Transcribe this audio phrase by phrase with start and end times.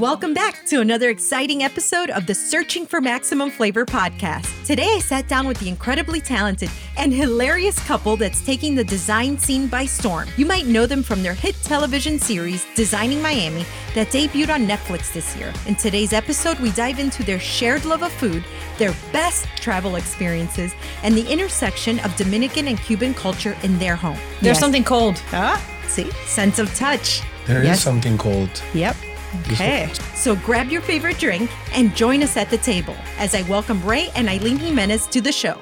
[0.00, 4.64] Welcome back to another exciting episode of the Searching for Maximum Flavor podcast.
[4.64, 9.36] Today I sat down with the incredibly talented and hilarious couple that's taking the design
[9.36, 10.28] scene by storm.
[10.38, 15.12] You might know them from their hit television series, Designing Miami, that debuted on Netflix
[15.12, 15.52] this year.
[15.66, 18.42] In today's episode, we dive into their shared love of food,
[18.78, 20.72] their best travel experiences,
[21.02, 24.18] and the intersection of Dominican and Cuban culture in their home.
[24.40, 25.22] There's something cold.
[25.32, 27.20] Ah, see, sense of touch.
[27.46, 27.82] There is Yes.
[27.82, 28.48] something cold.
[28.72, 28.96] Yep.
[29.50, 29.90] Okay.
[30.14, 34.10] So grab your favorite drink and join us at the table as I welcome Ray
[34.14, 35.58] and Eilyn Jimenez to the show.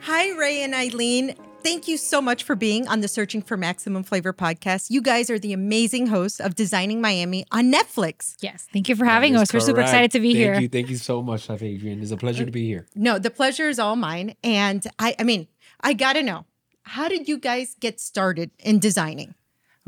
[0.00, 1.34] Hi, Ray and Eilyn.
[1.62, 4.90] Thank you so much for being on the Searching for Maximum Flavor podcast.
[4.90, 8.34] You guys are the amazing hosts of Designing Miami on Netflix.
[8.40, 8.68] Yes.
[8.70, 9.48] Thank you for having us.
[9.48, 10.60] is We're super excited to be Thank here.
[10.60, 12.02] You, thank you so much, Chef Adrianne.
[12.02, 12.86] It's a pleasure to be here.
[12.94, 14.34] No, the pleasure is all mine.
[14.44, 15.48] And I, I mean,
[15.80, 16.44] I got to know
[16.82, 19.34] how did you guys get started in designing?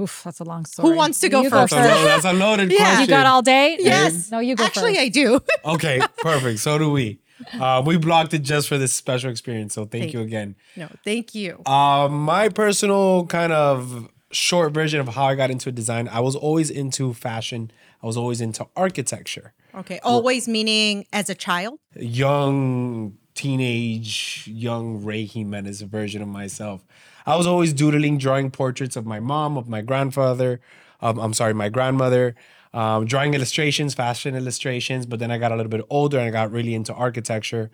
[0.00, 0.88] Oof, that's a long story.
[0.91, 1.73] Who wants to go You first?
[1.73, 2.05] Go That's a, first.
[2.24, 2.78] that's a loaded Yeah.
[2.78, 3.00] question.
[3.02, 3.77] You got all day?
[3.80, 4.30] Yes.
[4.30, 5.00] No, you go Actually, first.
[5.00, 5.41] I do.
[5.64, 6.58] Okay, perfect.
[6.61, 7.19] So do we.
[7.58, 9.74] Uh, we blocked it just for this special experience.
[9.74, 10.55] So thank Thank- you again.
[10.77, 11.62] no, thank you.
[11.67, 16.34] Uh, my personal kind of short version of how I got into design, I was
[16.36, 17.70] always into fashion.
[18.02, 19.55] I was always into architecture.
[19.74, 19.98] Okay.
[20.02, 21.78] Always meaning as a child?
[21.98, 26.84] young teenage young Ray Jimenez version of myself.
[27.27, 30.60] I was always doodling, drawing portraits of my mom, of my grandfather.
[31.00, 32.34] Um, I'm sorry, my grandmother.
[32.72, 35.06] Um, drawing illustrations, fashion illustrations.
[35.06, 37.70] But then I got a little bit older and I got really into architecture.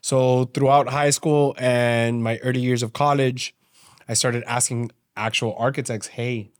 [0.00, 3.54] So throughout high school and my early years of college,
[4.08, 6.50] I started asking actual architects, "Hey,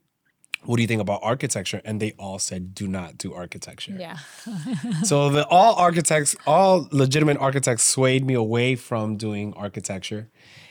[0.65, 4.19] what do you think about architecture?" And they all said, "Do not do architecture." Yeah.
[5.05, 10.29] So the all architects, all legitimate architects swayed me away from doing architecture.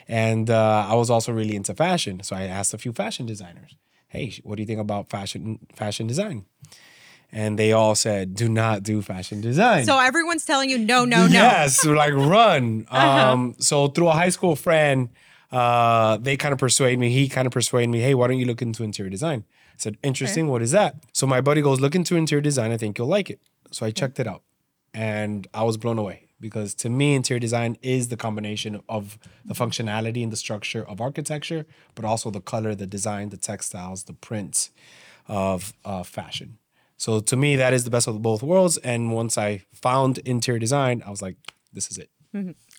[0.07, 2.21] And uh, I was also really into fashion.
[2.23, 3.75] So I asked a few fashion designers,
[4.07, 6.45] hey, what do you think about fashion fashion design?
[7.31, 9.85] And they all said, do not do fashion design.
[9.85, 11.33] So everyone's telling you no, no, no.
[11.33, 12.88] Yes, like run.
[12.91, 15.09] Um, so through a high school friend,
[15.51, 17.09] uh, they kind of persuade me.
[17.09, 19.44] He kind of persuaded me, hey, why don't you look into interior design?
[19.49, 20.47] I said, interesting.
[20.47, 20.95] What is that?
[21.11, 22.71] So my buddy goes, look into interior design.
[22.71, 23.41] I think you'll like it.
[23.71, 24.44] So I checked it out,
[24.94, 29.56] and I was blown away because to me, interior design is the combination of the
[29.56, 34.13] functionality and the structure of architecture, but also the color, the design, the textiles, the
[34.13, 34.69] prints
[35.28, 36.59] of uh, fashion.
[36.97, 38.78] So to me, that is the best of both worlds.
[38.78, 41.38] And once I found interior design, I was like,
[41.73, 42.09] this is it.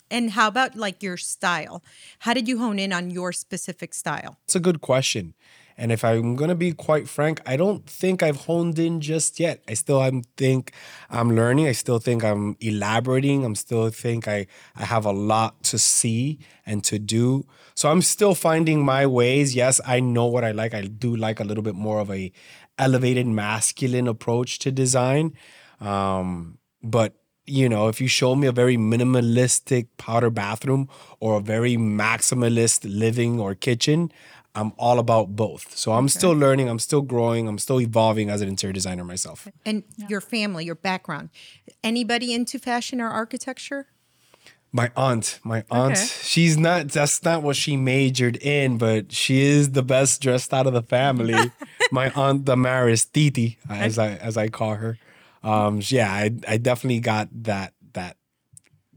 [0.09, 1.83] And how about like your style?
[2.19, 4.37] How did you hone in on your specific style?
[4.45, 5.33] It's a good question.
[5.77, 9.63] And if I'm gonna be quite frank, I don't think I've honed in just yet.
[9.67, 10.71] I still I'm think
[11.09, 11.67] I'm learning.
[11.67, 13.45] I still think I'm elaborating.
[13.45, 17.45] I'm still think I I have a lot to see and to do.
[17.75, 19.55] So I'm still finding my ways.
[19.55, 20.73] Yes, I know what I like.
[20.73, 22.31] I do like a little bit more of a
[22.79, 25.33] elevated masculine approach to design.
[25.79, 27.13] Um, but
[27.49, 30.89] you know, if you show me a very minimalistic powder bathroom
[31.21, 34.11] or a very maximalist living or kitchen,
[34.57, 35.77] I'm all about both.
[35.77, 39.47] So I'm still learning, I'm still growing, I'm still evolving as an interior designer myself.
[39.65, 41.29] And your family, your background.
[41.83, 43.85] Anybody into fashion or architecture?
[44.71, 46.05] My aunt, my aunt, Okay.
[46.23, 50.67] she's not that's not what she majored in, but she is the best dressed out
[50.67, 51.51] of the family.
[51.91, 54.97] my aunt Damaris Titi, as I as I call her.
[55.43, 58.17] Um yeah, I I definitely got that that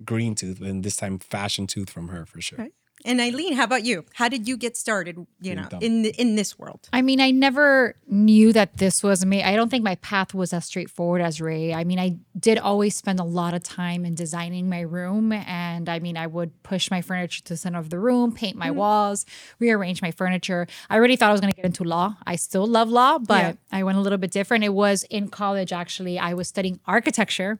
[0.04, 2.60] green tooth and this time fashion tooth from her for sure.
[2.60, 2.70] Okay.
[3.04, 4.04] And Eilyn, how about you?
[4.14, 6.88] How did you get started, you know, in the, in this world?
[6.92, 9.42] I mean, I never knew that this was me.
[9.42, 11.72] I don't think my path was as straightforward as Ray.
[11.72, 15.32] I mean, I did always spend a lot of time in designing my room.
[15.32, 18.56] And I mean, I would push my furniture to the center of the room, paint
[18.56, 18.76] my mm-hmm.
[18.76, 19.26] walls,
[19.58, 20.66] rearrange my furniture.
[20.88, 22.16] I already thought I was going to get into law.
[22.26, 23.52] I still love law, but Yeah.
[23.72, 24.64] I went a little bit different.
[24.64, 26.18] It was in college, actually.
[26.18, 27.58] I was studying architecture.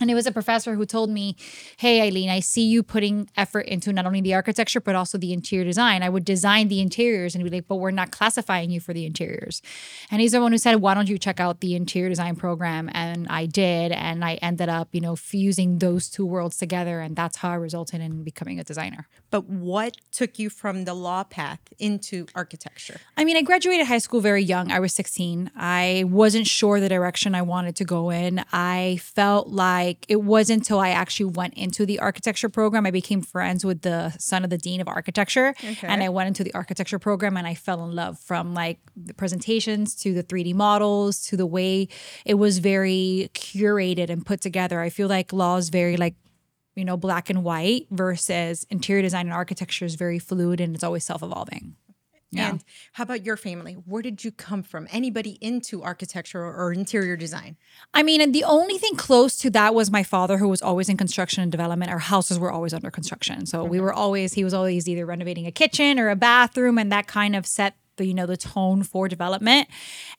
[0.00, 1.36] And it was a professor who told me,
[1.78, 5.32] Hey, Eilyn, I see you putting effort into not only the architecture, but also the
[5.32, 6.02] interior design.
[6.02, 9.06] I would design the interiors and be like, But we're not classifying you for the
[9.06, 9.62] interiors.
[10.10, 12.90] And he's the one who said, Why don't you check out the interior design program?
[12.92, 13.92] And I did.
[13.92, 17.00] And I ended up, you know, fusing those two worlds together.
[17.00, 19.08] And that's how I resulted in becoming a designer.
[19.30, 23.00] But what took you from the law path into architecture?
[23.16, 24.70] I mean, I graduated high school very young.
[24.70, 25.50] I was 16.
[25.56, 28.44] I wasn't sure the direction I wanted to go in.
[28.52, 32.86] I felt like it wasn't until I actually went into the architecture program.
[32.86, 35.54] I became friends with the son of the dean of architecture.
[35.88, 39.14] And I went into the architecture program and I fell in love from like the
[39.14, 41.88] presentations to the 3D models to the way
[42.24, 44.80] it was very curated and put together.
[44.80, 46.14] I feel like law is very like
[46.76, 50.84] you know, black and white versus interior design and architecture is very fluid and it's
[50.84, 51.74] always self evolving.
[52.32, 52.50] Yeah.
[52.50, 53.74] And how about your family?
[53.74, 54.88] Where did you come from?
[54.90, 57.56] Anybody into architecture or interior design?
[57.94, 60.88] I mean, and the only thing close to that was my father, who was always
[60.88, 61.90] in construction and development.
[61.90, 63.46] Our houses were always under construction.
[63.46, 63.84] So we mm-hmm.
[63.84, 67.36] were always, he was always either renovating a kitchen or a bathroom, and that kind
[67.36, 69.68] of set the, you know, the tone for development.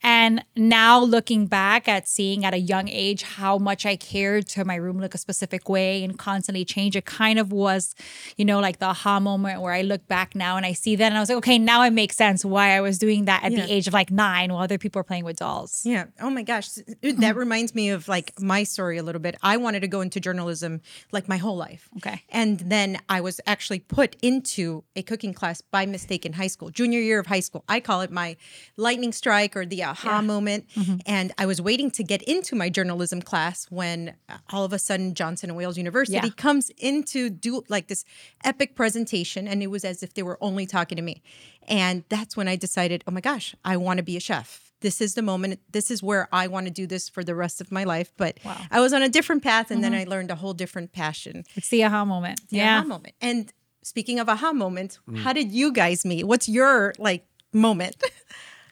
[0.03, 4.65] And now looking back at seeing at a young age how much I cared to
[4.65, 7.95] my room look a specific way and constantly change, it kind of was,
[8.37, 11.05] you know, like the aha moment where I look back now and I see that
[11.05, 13.51] and I was like, okay, now it makes sense why I was doing that at
[13.51, 13.65] Yeah.
[13.65, 15.81] the age of like nine while other people are playing with dolls.
[15.85, 16.05] Yeah.
[16.19, 16.69] Oh my gosh.
[17.01, 19.35] That reminds me of like my story a little bit.
[19.41, 20.81] I wanted to go into journalism
[21.11, 21.89] like my whole life.
[21.97, 22.23] Okay.
[22.29, 26.69] And then I was actually put into a cooking class by mistake in high school,
[26.69, 27.63] junior year of high school.
[27.69, 28.37] I call it my
[28.75, 30.67] lightning strike or the aha moment.
[30.75, 30.97] Mm-hmm.
[31.05, 34.79] And I was waiting to get into my journalism class when uh, all of a
[34.79, 36.29] sudden Johnson and Wales University Yeah.
[36.35, 38.05] comes in to do like this
[38.43, 39.47] epic presentation.
[39.47, 41.21] And it was as if they were only talking to me.
[41.67, 44.67] And that's when I decided, oh my gosh, I want to be a chef.
[44.81, 45.59] This is the moment.
[45.71, 48.11] This is where I want to do this for the rest of my life.
[48.15, 50.07] But I was on a different path, and then mm-hmm.
[50.07, 51.45] I learned a whole different passion.
[51.55, 52.41] It's the aha moment.
[52.49, 52.77] The yeah.
[52.79, 53.15] aha moment.
[53.19, 55.17] And speaking of aha moments, mm.
[55.17, 56.25] how did you guys meet?
[56.25, 57.25] What's your like
[57.57, 58.01] moment?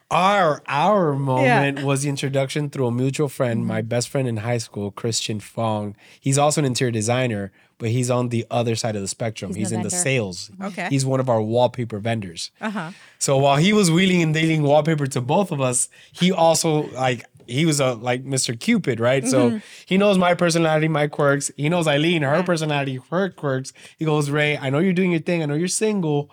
[0.08, 4.58] Our our moment was the introduction through a mutual friend, my best friend in high
[4.58, 5.96] school, Christian Fong.
[6.20, 9.52] He's also an interior designer, but he's on the other side of the spectrum.
[9.52, 10.52] He's, the in the sales.
[10.62, 10.86] Okay.
[10.90, 12.52] He's one of our wallpaper vendors.
[12.60, 12.92] Uh-huh.
[13.18, 17.24] So while he was wheeling and dealing wallpaper to both of us, he also like
[17.48, 18.58] he was a like Mr.
[18.58, 19.26] Cupid, right?
[19.26, 21.50] So he knows my personality, my quirks.
[21.56, 23.72] He knows Eilyn, her personality, her quirks.
[23.98, 25.42] He goes, Ray, I know you're doing your thing.
[25.42, 26.30] I know you're single.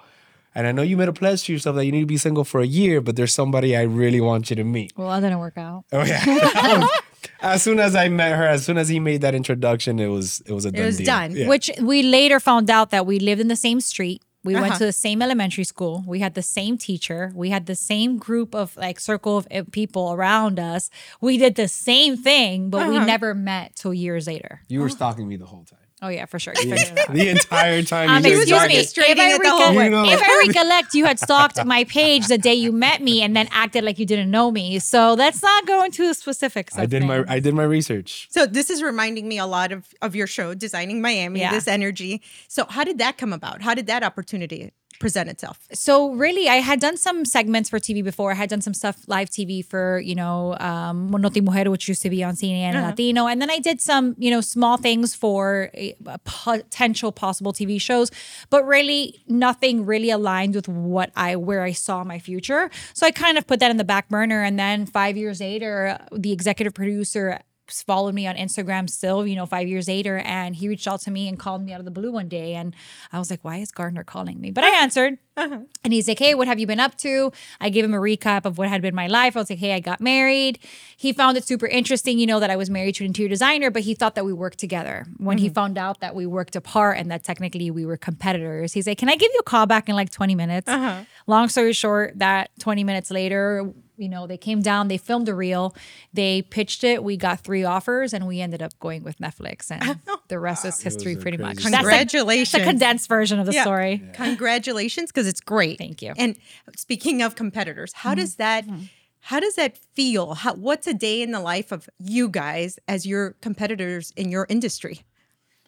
[0.56, 2.44] And I know you made a pledge to yourself that you need to be single
[2.44, 4.94] for a year, but there's somebody I really want you to meet.
[4.96, 5.86] Well, that didn't work out.
[5.92, 6.88] Oh yeah.
[7.42, 10.42] as soon as I met her, as soon as he made that introduction, it was
[10.46, 11.06] it was a done it was deal.
[11.06, 11.36] done.
[11.36, 11.48] Yeah.
[11.48, 14.22] Which we later found out that we lived in the same street.
[14.46, 14.80] We went Uh-huh.
[14.80, 16.04] to the same elementary school.
[16.06, 17.32] We had the same teacher.
[17.34, 20.90] We had the same group of like circle of people around us.
[21.22, 24.60] We did the same thing, but we never met till years later.
[24.68, 25.80] you were stalking me the whole time.
[26.04, 26.54] Oh yeah, for sure.
[26.58, 27.14] You figured it out.
[27.14, 28.76] The entire time Um, you were excuse talking.
[28.76, 28.82] me.
[28.82, 29.84] If orchestrating I, it the whole recol- way.
[29.86, 30.04] You know.
[30.06, 33.48] if I recollect, you had stalked my page the day you met me, and then
[33.52, 34.80] acted like you didn't know me.
[34.80, 36.78] So let's not go into the specifics.
[36.78, 37.24] I of did my.
[37.28, 38.28] I did my research.
[38.30, 41.40] So this is reminding me a lot of of your show, Designing Miami.
[41.40, 41.52] Yeah.
[41.52, 42.22] This energy.
[42.50, 43.62] So how did that come about?
[43.62, 44.72] How did that opportunity
[45.06, 45.58] present itself?
[45.86, 45.94] so
[46.26, 48.32] really i had done some segments for tv before.
[48.32, 50.38] I had done some stuff live tv for you know
[50.70, 53.28] um Monoti Mujer, which used to be on cnn and latino.
[53.32, 55.70] And then i did some you know small things for
[56.08, 58.10] uh, potential possible tv shows
[58.50, 62.64] but really nothing really aligned with what i where i saw my future.
[62.94, 64.42] So i kind of put that in the back burner.
[64.44, 65.74] And then five years later
[66.12, 67.40] the executive producer
[67.82, 70.18] followed me on Instagram still, you know, five years later.
[70.20, 72.54] And he reached out to me and called me out of the blue one day.
[72.54, 72.76] And
[73.12, 74.52] I was like, why is Gardner calling me?
[74.52, 74.84] But I uh-huh.
[74.84, 75.18] answered.
[75.36, 75.60] Uh-huh.
[75.84, 77.32] And he's like, hey, what have you been up to?
[77.60, 79.36] I gave him a recap of what had been my life.
[79.36, 80.60] I was like, hey, I got married.
[80.96, 83.72] He found it super interesting, you know, that I was married to an interior designer,
[83.72, 85.08] but he thought that we worked together.
[85.18, 85.56] When he mm-hmm.
[85.56, 89.10] found out that we worked apart and that technically we were competitors, he's like, can
[89.10, 90.70] I give you a call back in like 20 minutes?
[90.70, 91.04] Uh-huh.
[91.26, 93.74] Long story short, that 20 minutes later,
[94.04, 95.76] you know, they came down, they filmed a reel,
[96.14, 99.72] they pitched it, we got three offers, and we ended up going with Netflix.
[99.72, 101.56] And the rest is history, pretty much.
[101.56, 102.52] crazy That's the- Congratulations.
[102.52, 103.64] That's the condensed version of the Yeah.
[103.64, 104.04] story.
[104.14, 105.78] Congratulations, because it's great.
[105.78, 106.14] Thank you.
[106.18, 106.36] And
[106.76, 108.20] speaking of competitors, how mm-hmm.
[108.20, 108.84] does that mm-hmm.
[109.22, 110.34] how does that feel?
[110.34, 114.46] How, what's a day in the life of you guys as your competitors in your
[114.50, 115.02] industry?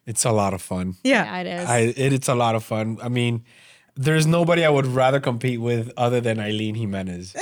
[0.05, 0.95] It's a lot of fun.
[1.03, 1.69] Yeah, it is.
[1.69, 2.97] I it, it's a lot of fun.
[3.01, 3.43] I mean,
[3.95, 7.33] there's nobody I would rather compete with other than Eilyn Jimenez.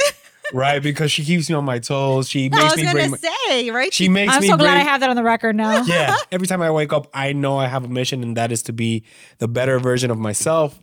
[0.54, 0.82] Right?
[0.82, 2.30] Because she keeps me on my toes.
[2.30, 3.94] She I makes was me gonna bring my, say, right?
[3.94, 5.84] she makes I'm me so glad bring, I have that on the record now.
[5.86, 6.16] yeah.
[6.32, 8.74] Every time I wake up, I know I have a mission, and that is to
[8.74, 9.04] be
[9.40, 10.80] the better version of myself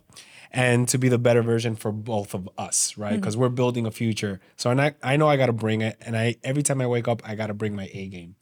[0.51, 3.15] and to be the better version for both of us, right?
[3.15, 4.41] Because we're building a future.
[4.57, 6.87] So and I, I know I got to bring it, and I every time I
[6.87, 8.35] wake up, I got to bring my A game.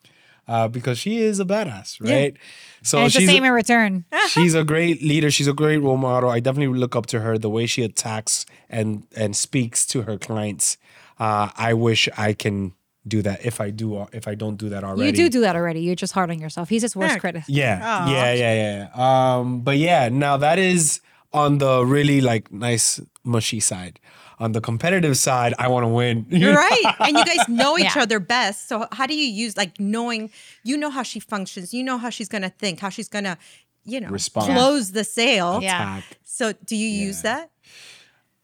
[0.47, 2.33] Uh, because she is a badass, right?
[2.33, 2.41] Yeah.
[2.81, 4.05] So and it's the same a, in return.
[4.29, 5.29] she's a great leader.
[5.29, 6.31] She's a great role model.
[6.31, 7.37] I definitely look up to her.
[7.37, 10.77] The way she attacks and and speaks to her clients.
[11.19, 12.73] Uh, I wish I can
[13.07, 13.45] do that.
[13.45, 15.81] If I do, if I don't do that already, You do do that already.
[15.81, 16.69] You're just hard on yourself.
[16.69, 17.19] He's his worst Yeah.
[17.19, 17.43] critic.
[17.47, 18.53] yeah, yeah, yeah,
[18.95, 19.35] yeah.
[19.37, 21.01] Um, but yeah, now that is
[21.33, 23.99] on the really like nice mushy side.
[24.39, 26.25] On the competitive side, I want to win.
[26.29, 26.95] You're right.
[27.01, 28.03] And you guys know each Yeah.
[28.03, 28.69] other best.
[28.69, 30.29] So how do you use like knowing
[30.63, 33.37] you know how she functions, you know how she's gonna think, how she's gonna,
[33.83, 34.53] you know, Respond.
[34.53, 35.59] close the sale.
[35.61, 35.97] Yeah.
[35.97, 36.03] Attack.
[36.23, 37.51] So do you use that?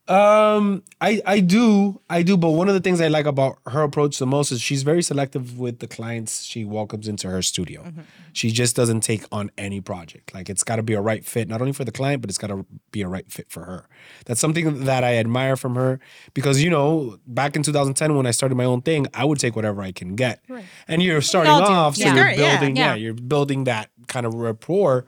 [0.08, 2.38] Um, I I do, I do.
[2.38, 5.02] But one of the things I like about her approach the most is she's very
[5.02, 7.82] selective with the clients she welcomes into her studio.
[7.82, 8.02] Mm-hmm.
[8.34, 10.32] She just doesn't take on any project.
[10.34, 12.38] Like it's got to be a right fit, not only for the client, but it's
[12.38, 13.90] got to be a right fit for her.
[14.26, 16.00] That's something that I admire from her
[16.36, 19.56] because you know, back in 2010 when I started my own thing, I would take
[19.56, 20.66] whatever I can get, right.
[20.88, 22.36] and you're starting off, so you're yeah.
[22.60, 22.96] building, yeah, Yeah.
[22.96, 25.08] you're building that kind of rapport.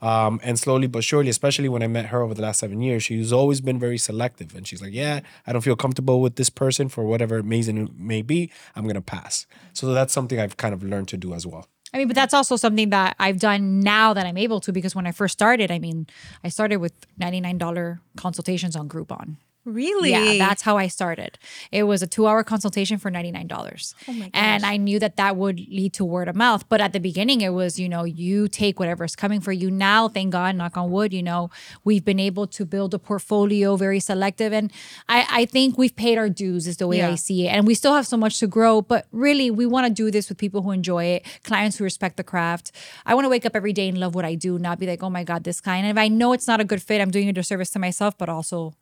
[0.00, 3.02] Um, and slowly but surely, especially when I met her over the last seven years,
[3.02, 4.54] she's always been very selective.
[4.54, 7.98] And she's like, Yeah, I don't feel comfortable with this person for whatever reason it
[7.98, 8.50] may be.
[8.76, 9.46] I'm going to pass.
[9.72, 11.66] So that's something I've kind of learned to do as well.
[11.92, 14.94] I mean, but that's also something that I've done now that I'm able to because
[14.94, 16.06] when I first started, I mean,
[16.44, 19.36] I started with $99 consultations on Groupon.
[19.68, 20.10] Really?
[20.10, 21.38] Yeah, that's how I started.
[21.70, 23.94] It was a two hour consultation for $99.
[24.08, 26.68] Oh and I knew that that would lead to word of mouth.
[26.68, 29.70] But at the beginning, it was, you know, you take whatever's coming for you.
[29.70, 31.50] Now, thank God, knock on wood, you know,
[31.84, 34.52] we've been able to build a portfolio very selective.
[34.52, 34.72] And
[35.08, 37.10] I, I think we've paid our dues, is the way Yeah.
[37.10, 37.50] I see it.
[37.50, 38.80] And we still have so much to grow.
[38.82, 42.16] But really, we want to do this with people who enjoy it, clients who respect
[42.16, 42.72] the craft.
[43.06, 45.02] I want to wake up every day and love what I do, not be like,
[45.02, 45.86] oh my God, this client.
[45.86, 48.16] And if I know it's not a good fit, I'm doing a disservice to myself,
[48.16, 48.74] but also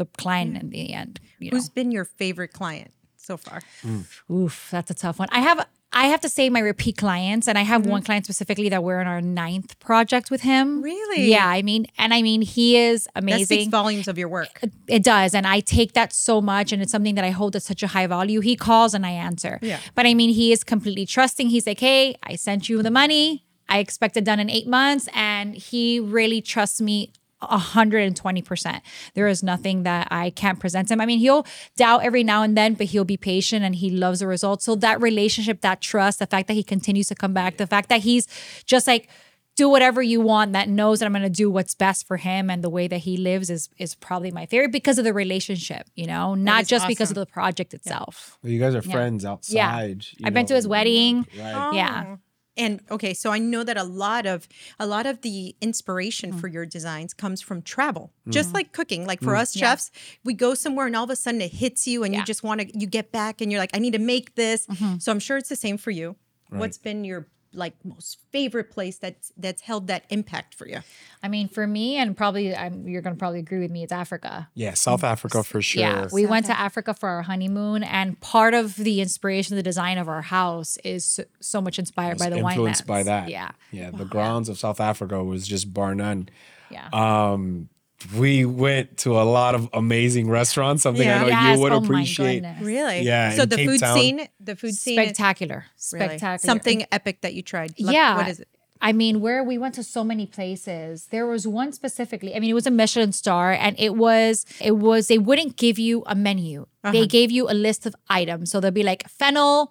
[0.00, 1.20] the client in the end.
[1.38, 1.56] You know?
[1.56, 3.60] Who's been your favorite client so far?
[3.82, 4.04] Mm.
[4.30, 5.28] Oof, that's a tough one.
[5.30, 7.90] I have I have to say my repeat clients, and I have mm-hmm.
[7.90, 10.82] one client specifically that we're in our ninth project with him.
[10.82, 11.28] Really?
[11.30, 13.40] Yeah, I mean, and I mean, he is amazing.
[13.40, 14.60] That speaks volumes of your work.
[14.86, 17.64] It does, and I take that so much, and it's something that I hold at
[17.64, 18.40] such a high value.
[18.40, 19.58] He calls and I answer.
[19.62, 19.80] Yeah.
[19.96, 21.48] But I mean, he is completely trusting.
[21.48, 23.44] He's like, "Hey, I sent you the money.
[23.68, 27.12] I expect it done in eight months," and he really trusts me.
[27.42, 28.80] 120%.
[29.14, 31.00] There is nothing that I can't present him.
[31.00, 34.20] I mean, he'll doubt every now and then, but he'll be patient and he loves
[34.20, 34.64] the results.
[34.64, 37.88] So that relationship, that trust, the fact that he continues to come back, the fact
[37.88, 38.26] that he's
[38.66, 39.08] just like,
[39.56, 42.48] do whatever you want that knows that I'm going to do what's best for him
[42.48, 45.86] and the way that he lives is is probably my favorite because of the relationship,
[45.94, 48.38] you know, not is just because of the project itself.
[48.42, 50.06] Well, you guys are friends outside.
[50.16, 51.26] you I've been to his wedding.
[51.38, 51.52] Right.
[51.54, 51.72] Oh.
[51.74, 52.16] Yeah.
[52.60, 54.46] And okay, so I know that a lot of
[54.78, 56.40] a lot of the inspiration Mm.
[56.40, 58.12] for your designs comes from travel.
[58.28, 59.06] Just like cooking.
[59.06, 59.24] Like Mm.
[59.24, 59.90] for us chefs,
[60.24, 62.60] we go somewhere and all of a sudden it hits you and you just want
[62.60, 64.66] to you get back and you're like I need to make this.
[64.66, 64.98] Mm-hmm.
[64.98, 66.16] So I'm sure it's the same for you.
[66.50, 70.78] What's been your like most favorite place that's that's held that impact for you?
[71.22, 73.92] I mean, for me, and probably I'm, you're going to probably agree with me, it's
[73.92, 74.48] Africa.
[74.54, 75.80] Yeah, South Africa for sure.
[75.80, 79.98] Yeah, we went to Africa for our honeymoon, and part of the inspiration, the design
[79.98, 82.52] of our house is so, so much inspired by the wine.
[82.52, 83.28] influenced by that.
[83.28, 86.28] Yeah, Yeah, the grounds of South Africa was just bar none.
[86.70, 86.88] yeah.
[86.92, 87.68] Um,
[88.16, 91.16] we went to a lot of amazing restaurants, something Yeah.
[91.18, 92.34] I know Yes, you would oh appreciate.
[92.42, 92.62] goodness.
[92.62, 93.00] Really?
[93.02, 93.96] Yeah, So the Cape food Town.
[93.98, 96.38] scene, the food scene is spectacular, really spectacular.
[96.38, 97.74] something epic that you tried.
[97.78, 98.16] Like, yeah.
[98.16, 98.48] What is it?
[98.82, 101.08] I mean, where we went to so many places.
[101.10, 102.34] There was one specifically.
[102.34, 105.78] I mean, it was a Michelin star, and it was it was they wouldn't give
[105.78, 106.62] you a menu.
[106.82, 106.90] Uh-huh.
[106.92, 108.50] They gave you a list of items.
[108.50, 109.70] So there'd be like fennel,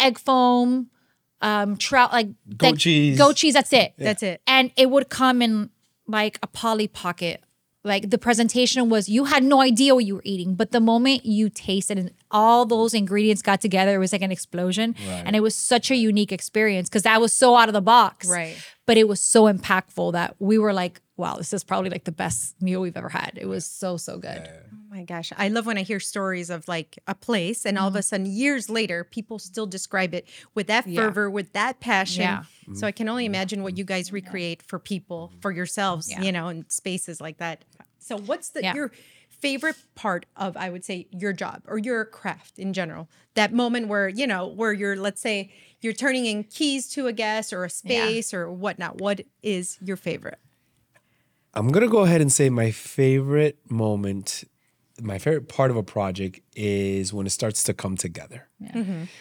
[0.00, 0.90] egg foam,
[1.40, 3.16] um, trout, like Goat like cheese.
[3.16, 3.54] goat cheese.
[3.54, 3.92] That's it.
[3.96, 4.42] That's it.
[4.48, 5.70] And it would come in
[6.08, 7.44] like a Polly Pocket.
[7.84, 11.24] Like the presentation was, you had no idea what you were eating, but the moment
[11.24, 15.40] you tasted and all those ingredients got together, it was like an explosion, and it
[15.40, 18.56] was such a unique experience because that was so out of the box, Right.
[18.84, 22.12] But it was so impactful that we were like, wow, this is probably like the
[22.12, 23.32] best meal we've ever had.
[23.36, 24.48] It was so so good.
[24.48, 25.30] Oh my gosh.
[25.36, 28.24] I love when I hear stories of like a place and all of a sudden
[28.26, 30.92] years later people still describe it with that Mm-hmm.
[30.94, 31.00] Yeah.
[31.02, 32.22] fervor, with that passion.
[32.22, 32.44] Yeah.
[32.74, 33.34] So I can only mm-hmm.
[33.34, 35.40] imagine what you guys recreate for people, mm-hmm.
[35.40, 36.22] for yourselves, Yeah.
[36.22, 37.64] you know, in spaces like that.
[37.98, 38.74] So what's the Yeah.
[38.74, 38.92] your
[39.28, 43.08] favorite part of I would say your job or your craft in general?
[43.34, 47.12] That moment where, you know, where you're let's say you're turning in keys to a
[47.12, 49.00] guest or a space or whatnot.
[49.00, 50.38] What is your favorite?
[51.54, 54.44] I'm gonna go ahead and say my favorite moment,
[55.00, 58.48] my favorite part of a project is when it starts to come together.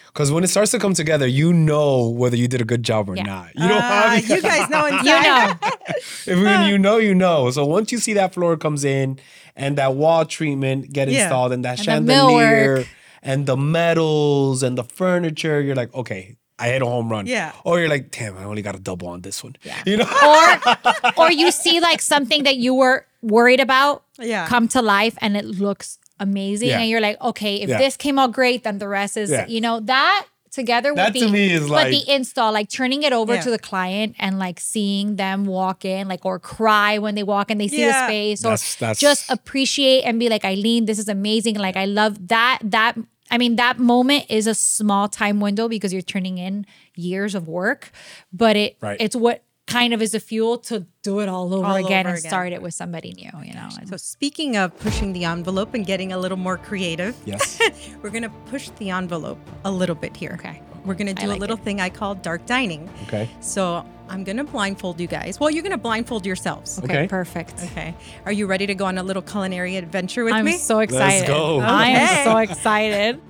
[0.08, 3.10] Because when it starts to come together, you know whether you did a good job
[3.10, 3.24] or Yeah.
[3.24, 3.56] not.
[3.56, 5.06] You don't Ah, have you guys know inside.
[5.06, 5.60] You know,
[6.26, 7.52] if when you know, you know.
[7.52, 9.20] So once you see that floor comes in
[9.56, 11.22] and that wall treatment get Yeah.
[11.24, 12.88] installed and that And chandelier millwork.
[13.22, 17.28] and the metals and the furniture, you're like, okay, I hit a home run.
[17.28, 17.52] Yeah.
[17.64, 19.56] Or you're like, damn, I only got a double on this one.
[19.64, 19.82] Yeah.
[19.86, 20.06] You know?
[21.16, 24.48] or or you see like something that you were worried about Yeah.
[24.48, 26.80] come to life and it looks amazing Yeah.
[26.80, 27.78] and you're like okay if Yeah.
[27.78, 29.46] this came out great then the rest is Yeah.
[29.48, 33.04] you know that together with That the to me is but the install like turning
[33.04, 33.42] it over Yeah.
[33.42, 37.52] to the client and like seeing them walk in like or cry when they walk
[37.52, 38.02] in they see Yeah.
[38.02, 41.76] the space or That's- that's- just appreciate and be like Eilyn this is amazing like
[41.78, 42.96] I love that that
[43.32, 46.66] I mean that moment is a small time window because you're turning in
[46.96, 47.92] years of work
[48.32, 48.98] but it Right.
[49.00, 52.16] it's what kind of is a fuel to do it all over All again over
[52.16, 52.30] and again.
[52.30, 53.68] start it with somebody new, you know.
[53.78, 57.60] And- So speaking of pushing the envelope and getting a little more creative, Yes.
[58.02, 60.38] we're gonna push the envelope a little bit here.
[60.40, 60.62] Okay.
[60.88, 61.63] We're gonna do like a little it.
[61.63, 62.89] thing I call dark dining.
[63.03, 63.29] Okay.
[63.41, 65.38] So I'm gonna blindfold you guys.
[65.38, 66.79] Well, you're gonna blindfold yourselves.
[66.79, 67.08] okay, Okay.
[67.08, 67.62] perfect.
[67.62, 67.94] Okay.
[68.25, 70.53] Are you ready to go on a little culinary adventure with me?
[70.53, 71.27] I'm so excited.
[71.27, 71.58] Let's go.
[71.58, 71.65] Okay.
[71.65, 73.22] I am so excited.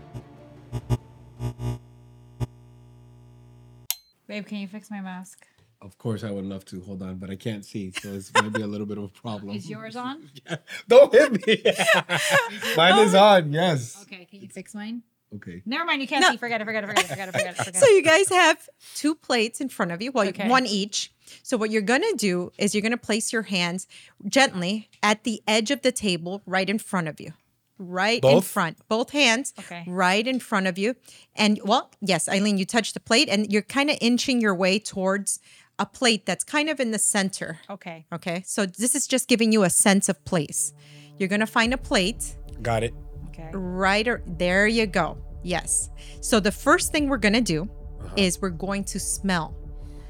[4.28, 5.48] Babe, can you fix my mask?
[5.82, 6.82] Of course, I would love to.
[6.82, 9.08] Hold on, but I can't see, so it's might be a little bit of a
[9.10, 9.56] problem.
[9.56, 10.30] Is yours on?
[10.46, 10.58] yeah.
[10.88, 11.64] Don't hit me.
[12.78, 13.52] Mine is on.
[13.54, 14.00] Yes.
[14.04, 15.04] Okay, can you fix mine?
[15.36, 15.62] Okay.
[15.66, 16.32] Never mind, you can't No.
[16.32, 16.38] see.
[16.38, 17.58] Forget it, forget it, forget it, forget it, forget it.
[17.58, 20.48] Forget So you guys have two plates in front of you, well, Okay.
[20.48, 21.12] one each.
[21.44, 23.88] So what you're gonna do is you're gonna place your hands
[24.28, 27.34] gently at the edge of the table, right in front of you,
[27.78, 29.84] right in front, both hands, Okay.
[29.86, 30.96] right in front of you.
[31.36, 34.80] And well, yes, Eilyn, you touch the plate, and you're kind of inching your way
[34.80, 35.40] towards
[35.78, 37.60] a plate that's kind of in the center.
[37.70, 38.06] Okay.
[38.14, 40.74] Okay, so this is just giving you a sense of place.
[41.18, 42.94] You're gonna find a plate Got it.
[43.40, 43.50] Okay.
[43.54, 45.90] right or there you go yes
[46.22, 48.14] so the first thing we're gonna do Uh-huh.
[48.16, 49.54] is we're going to smell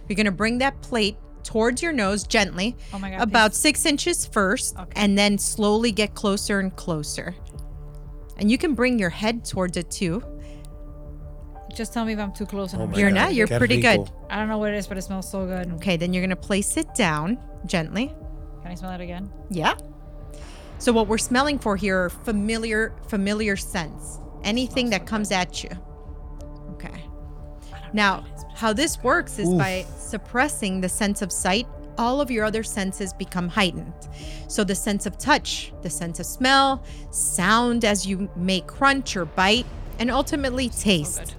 [0.08, 4.26] you're gonna bring that plate towards your nose gently Oh my God, about six inches
[4.26, 4.92] first Okay.
[4.96, 7.36] and then slowly get closer and closer
[8.38, 10.22] and you can bring your head towards it too
[11.74, 12.74] Just tell me if I'm too close.
[12.74, 13.16] And Oh You're God.
[13.16, 14.00] not, you're Qué pretty good.
[14.32, 15.72] I don't know what it is, but it smells so good.
[15.74, 18.08] okay then you're gonna place it down gently
[18.64, 19.30] Can I smell it again?
[19.50, 19.76] yeah
[20.80, 24.20] so what we're smelling for here are familiar familiar scents.
[24.44, 25.70] Anything that comes at you.
[26.74, 27.04] Okay.
[27.94, 29.58] Now how this works is Oof.
[29.58, 31.68] by suppressing the sense of sight.
[31.98, 33.94] All of your other senses become heightened.
[34.48, 39.26] So the sense of touch the sense of smell sound as you may crunch or
[39.26, 39.66] bite
[40.00, 41.36] and ultimately taste.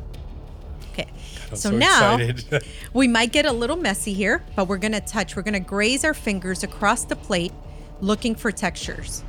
[0.92, 1.08] okay.
[1.50, 2.18] I'm so, now
[2.92, 5.36] we might get a little messy here, but we're gonna touch.
[5.36, 7.52] We're gonna graze our fingers across the plate,
[8.00, 9.22] looking for textures.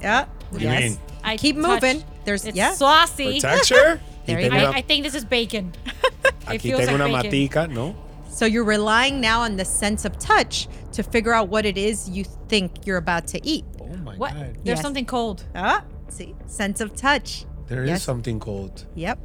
[0.00, 0.26] Yeah.
[0.50, 0.98] What do you mean?
[1.24, 2.04] I Keep touch- moving.
[2.24, 2.72] There's It's yeah.
[2.74, 3.40] saucy.
[3.40, 4.00] For texture?
[4.26, 4.56] There you go.
[4.56, 5.72] I, I think this is bacon.
[5.86, 7.30] it Aquí feels tengo like una bacon.
[7.30, 7.96] matica, no?
[8.30, 12.08] So you're relying now on the sense of touch to figure out what it is
[12.08, 13.64] you think you're about to eat.
[13.80, 14.34] Oh my What?
[14.34, 14.54] god.
[14.64, 14.82] There's Yes.
[14.82, 15.44] something cold.
[15.54, 17.46] Ah, see, sense of touch.
[17.66, 18.02] There is Yes.
[18.02, 18.86] something cold.
[18.94, 19.18] Yep.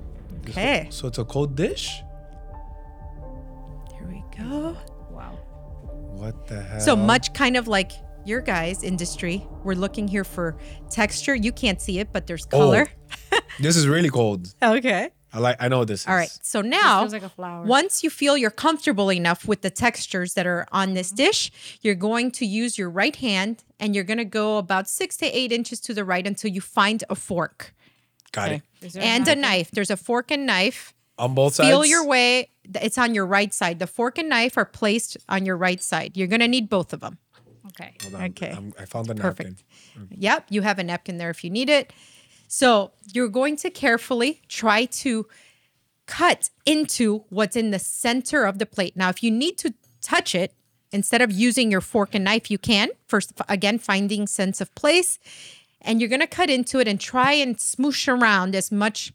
[0.49, 0.87] Okay.
[0.89, 2.01] So it's a cold dish?
[3.93, 4.75] Here we go.
[5.11, 5.37] Wow.
[6.15, 6.79] What the hell?
[6.79, 7.91] So much kind of like
[8.25, 9.45] your guys' industry.
[9.63, 10.57] We're looking here for
[10.89, 11.35] texture.
[11.35, 12.87] You can't see it, but there's color.
[12.87, 13.15] Oh.
[13.29, 13.41] color.
[13.59, 14.53] This is really cold.
[14.63, 15.09] Okay.
[15.31, 16.27] I like I know what this All right.
[16.27, 16.39] is.
[16.41, 17.63] So This now, feels like a flower.
[17.65, 21.17] once you feel you're comfortable enough with the textures that are on this mm-hmm.
[21.17, 25.15] dish, you're going to use your right hand and you're going to go about six
[25.17, 27.73] to eight inches to the right until you find a fork
[28.33, 28.61] Got it.
[28.81, 29.41] Is there and a napkin?
[29.41, 29.71] knife.
[29.71, 30.93] There's a fork and knife.
[31.19, 31.69] On both sides.
[31.69, 32.49] Feel your way.
[32.81, 33.77] It's on your right side.
[33.79, 36.17] The fork and knife are placed on your right side.
[36.17, 37.19] You're going to need both of them.
[37.67, 37.95] Okay.
[38.01, 38.23] Hold on.
[38.31, 38.51] Okay.
[38.51, 39.55] I'm- I found the napkin.
[39.55, 39.63] Perfect.
[40.11, 41.93] Yep, you have a napkin there if you need it.
[42.47, 45.27] So you're going to carefully try to
[46.05, 48.95] cut into what's in the center of the plate.
[48.97, 50.53] Now, if you need to touch it,
[50.91, 52.89] instead of using your fork and knife, you can.
[53.07, 55.17] First, again, finding sense of place.
[55.81, 59.11] And you're going to cut into it and try and smoosh around as much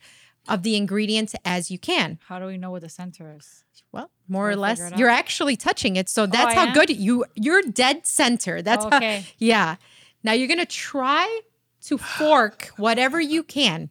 [0.48, 2.18] of the ingredients as you can.
[2.26, 3.64] How do we know what the center is?
[3.92, 6.08] Well, more or We'll less, you're actually touching it.
[6.08, 6.74] So oh, that's I how am?
[6.74, 8.60] good you you're dead center.
[8.60, 9.20] That's Okay.
[9.20, 9.76] how yeah.
[10.22, 11.40] Now you're gonna try
[11.82, 13.90] to fork whatever you can.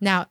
[0.00, 0.26] Now,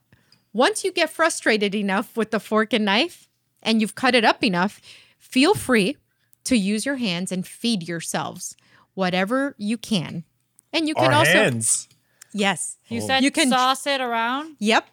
[0.54, 3.28] once you get frustrated enough with the fork and knife
[3.62, 4.82] and you've cut it up enough,
[5.18, 5.98] feel free
[6.46, 8.56] to use your hands and feed yourselves
[8.94, 10.24] whatever you can.
[10.74, 11.88] And you can Our also hands.
[12.34, 12.78] yes.
[12.88, 13.08] You oh.
[13.08, 14.56] said You can- sauce it around.
[14.60, 14.88] Yep.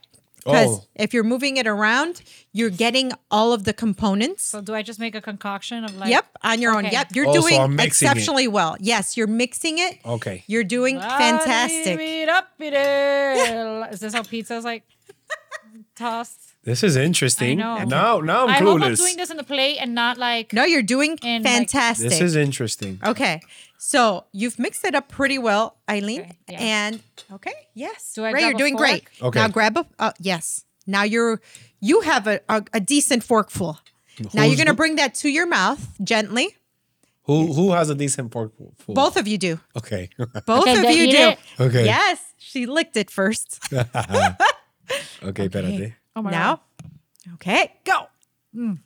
[0.47, 0.85] Because Oh.
[0.95, 4.45] if you're moving it around, you're getting all of the components.
[4.45, 6.09] So do I just make a concoction of like?
[6.11, 6.85] Yep, on your own.
[6.87, 8.11] Yep, you're Oh, doing I'm mixing it.
[8.13, 8.77] exceptionally well.
[8.81, 9.99] Yes, you're mixing it.
[10.07, 10.45] Okay.
[10.47, 11.99] You're doing fantastic.
[13.93, 14.85] Is this how pizza's like
[15.97, 16.55] tossed?
[16.67, 17.63] This is interesting.
[17.63, 17.85] I know.
[17.85, 18.97] Now now I'm I hope I'm clueless.
[18.99, 20.53] doing this in the plate and not like.
[20.53, 22.11] No, you're doing And, like, fantastic.
[22.11, 22.99] This is interesting.
[23.07, 23.41] okay.
[23.79, 26.21] So you've mixed it up pretty well, Eilyn.
[26.21, 26.59] Okay, yeah.
[26.61, 27.01] And
[27.31, 29.05] okay, yes, Do I Ray, grab you're a doing great.
[29.23, 29.39] Okay.
[29.39, 30.65] Now grab a uh, yes.
[30.87, 31.41] Now you're
[31.81, 33.79] you have a, a, a decent forkful.
[34.35, 36.57] Now you're Who's gonna bring that to your mouth gently.
[37.31, 38.95] Who who has a decent pork full?
[38.95, 39.61] Both of you do.
[39.77, 40.09] Okay.
[40.47, 41.29] Both Okay, of you eat do.
[41.31, 41.39] it.
[41.61, 41.85] Okay.
[41.85, 43.61] Yes, she licked it first.
[43.73, 45.95] okay, espérate.
[46.17, 47.35] Oh my now, god!
[47.35, 48.07] okay, go.
[48.57, 48.79] Mm.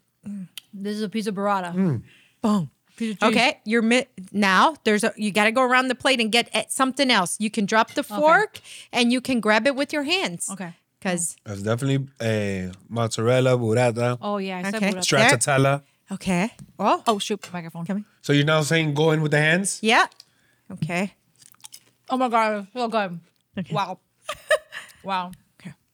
[0.75, 1.73] This is a piece of burrata.
[1.75, 2.03] Mm.
[2.43, 2.71] Boom.
[3.01, 3.23] Of.
[3.23, 6.51] Okay, you're mi- now there's a you got to go around the plate and get
[6.55, 7.37] at something else.
[7.41, 8.61] You can drop the fork
[8.93, 10.51] and you can grab it with your hands.
[10.51, 10.75] Okay.
[10.99, 14.91] Because That's definitely a mozzarella, burrata, Oh yeah, I said Okay.
[14.93, 15.01] burrata.
[15.39, 15.83] stracciatella.
[16.13, 16.53] Okay.
[16.79, 17.87] Oh, Oh shoot, microphone.
[17.87, 18.05] Coming.
[18.21, 19.79] So you're now saying go in with the hands?
[19.81, 20.07] yeah.
[20.71, 21.15] Okay.
[22.11, 23.19] Oh my god, so good.
[23.71, 23.99] Wow.
[25.03, 25.33] wow.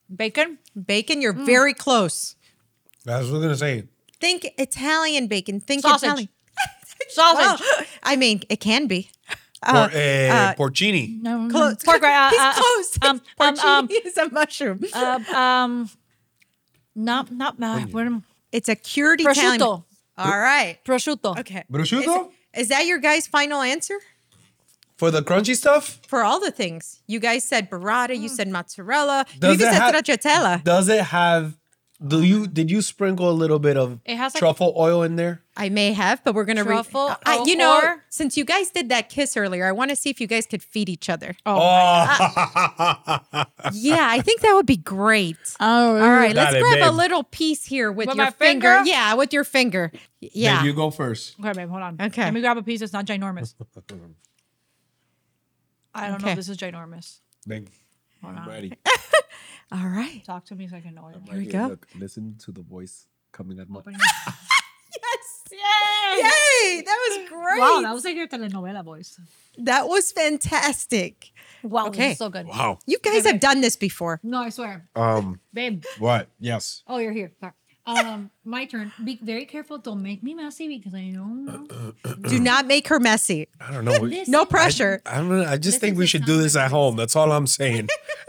[0.09, 0.17] Okay.
[0.17, 0.59] Bacon?
[0.87, 2.37] Bacon, you're very close.
[3.05, 3.85] That's what I was gonna say.
[4.21, 5.61] Think Italian bacon.
[5.61, 6.09] Think Sausage.
[6.09, 6.29] Italian.
[7.09, 7.61] Sausage.
[7.61, 9.11] Well, I mean, it can be.
[9.63, 11.21] Por, Uh, eh, uh, porcini.
[11.23, 11.83] No, Close.
[11.83, 12.99] Pork, uh, He's uh, close.
[13.03, 14.81] Um, um, um, is a mushroom.
[14.95, 15.91] um, um,
[16.95, 18.21] not, not, uh,
[18.53, 19.61] It's a cured Italian.
[19.63, 19.85] All
[20.19, 20.79] right.
[20.85, 21.39] Prosciutto.
[21.39, 21.65] Okay.
[21.71, 22.31] Prosciutto?
[22.55, 23.99] Is, is that your guys' final answer
[24.99, 26.01] For the crunchy stuff?
[26.09, 27.03] for all the things?
[27.07, 28.19] You guys said burrata.
[28.19, 29.27] You said mozzarella.
[29.39, 30.65] Does you even it said have- stracciatella.
[30.65, 31.57] Does it have
[32.07, 35.17] do you did you sprinkle a little bit of It has, like- truffle oil in
[35.17, 35.41] there?
[35.57, 36.75] I may have, but we're gonna read.
[36.85, 39.97] Truffle, I, you know, or- since you guys did that kiss earlier, I want to
[39.97, 41.35] see if you guys could feed each other.
[41.47, 41.57] Oh.
[41.59, 43.45] oh.
[43.73, 45.37] Yeah, I think that would be great.
[45.61, 46.95] Oh, All right, let's Dale, grab a babe.
[46.95, 48.83] little piece here with, With your my finger?
[48.85, 49.91] Yeah, with your finger.
[50.21, 50.59] Yeah.
[50.59, 51.35] Babe, you go first.
[51.41, 51.97] Okay, babe, hold on.
[52.01, 52.25] Okay.
[52.25, 53.55] Let me grab a piece that's not ginormous.
[55.97, 56.33] I don't know Okay.
[56.33, 57.21] if this is ginormous.
[57.47, 57.69] Babe,
[58.23, 58.49] Hold on.
[58.49, 58.73] ready.
[59.73, 60.23] All right.
[60.25, 61.17] Talk to me so I can know it.
[61.29, 61.77] Here we go.
[61.99, 65.45] listen to the voice coming at my Yes.
[65.53, 66.23] Yay!
[66.23, 66.83] Yay!
[66.83, 67.61] That was great.
[67.61, 69.19] Wow, that was like your telenovela voice.
[69.59, 71.33] That was fantastic.
[71.63, 72.09] Wow, Okay.
[72.09, 72.47] this is so good.
[72.47, 72.79] Wow.
[72.87, 74.21] You guys have done this before.
[74.23, 74.89] No, I swear.
[74.97, 75.85] Um Babe.
[75.99, 76.29] what?
[76.41, 76.83] Yes.
[76.87, 77.33] Oh, you're here.
[77.41, 77.53] Sorry.
[77.87, 78.93] Um, my turn.
[79.05, 79.79] Be very careful.
[79.79, 81.67] Don't make me messy because I know.
[82.29, 83.47] Do not make her messy.
[83.61, 84.09] I don't know.
[84.09, 85.01] This No pressure.
[85.07, 85.45] I don't know.
[85.45, 86.97] I just This think is we a should do this at home.
[86.97, 87.89] That's all I'm saying.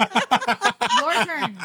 [0.00, 1.58] Your turn.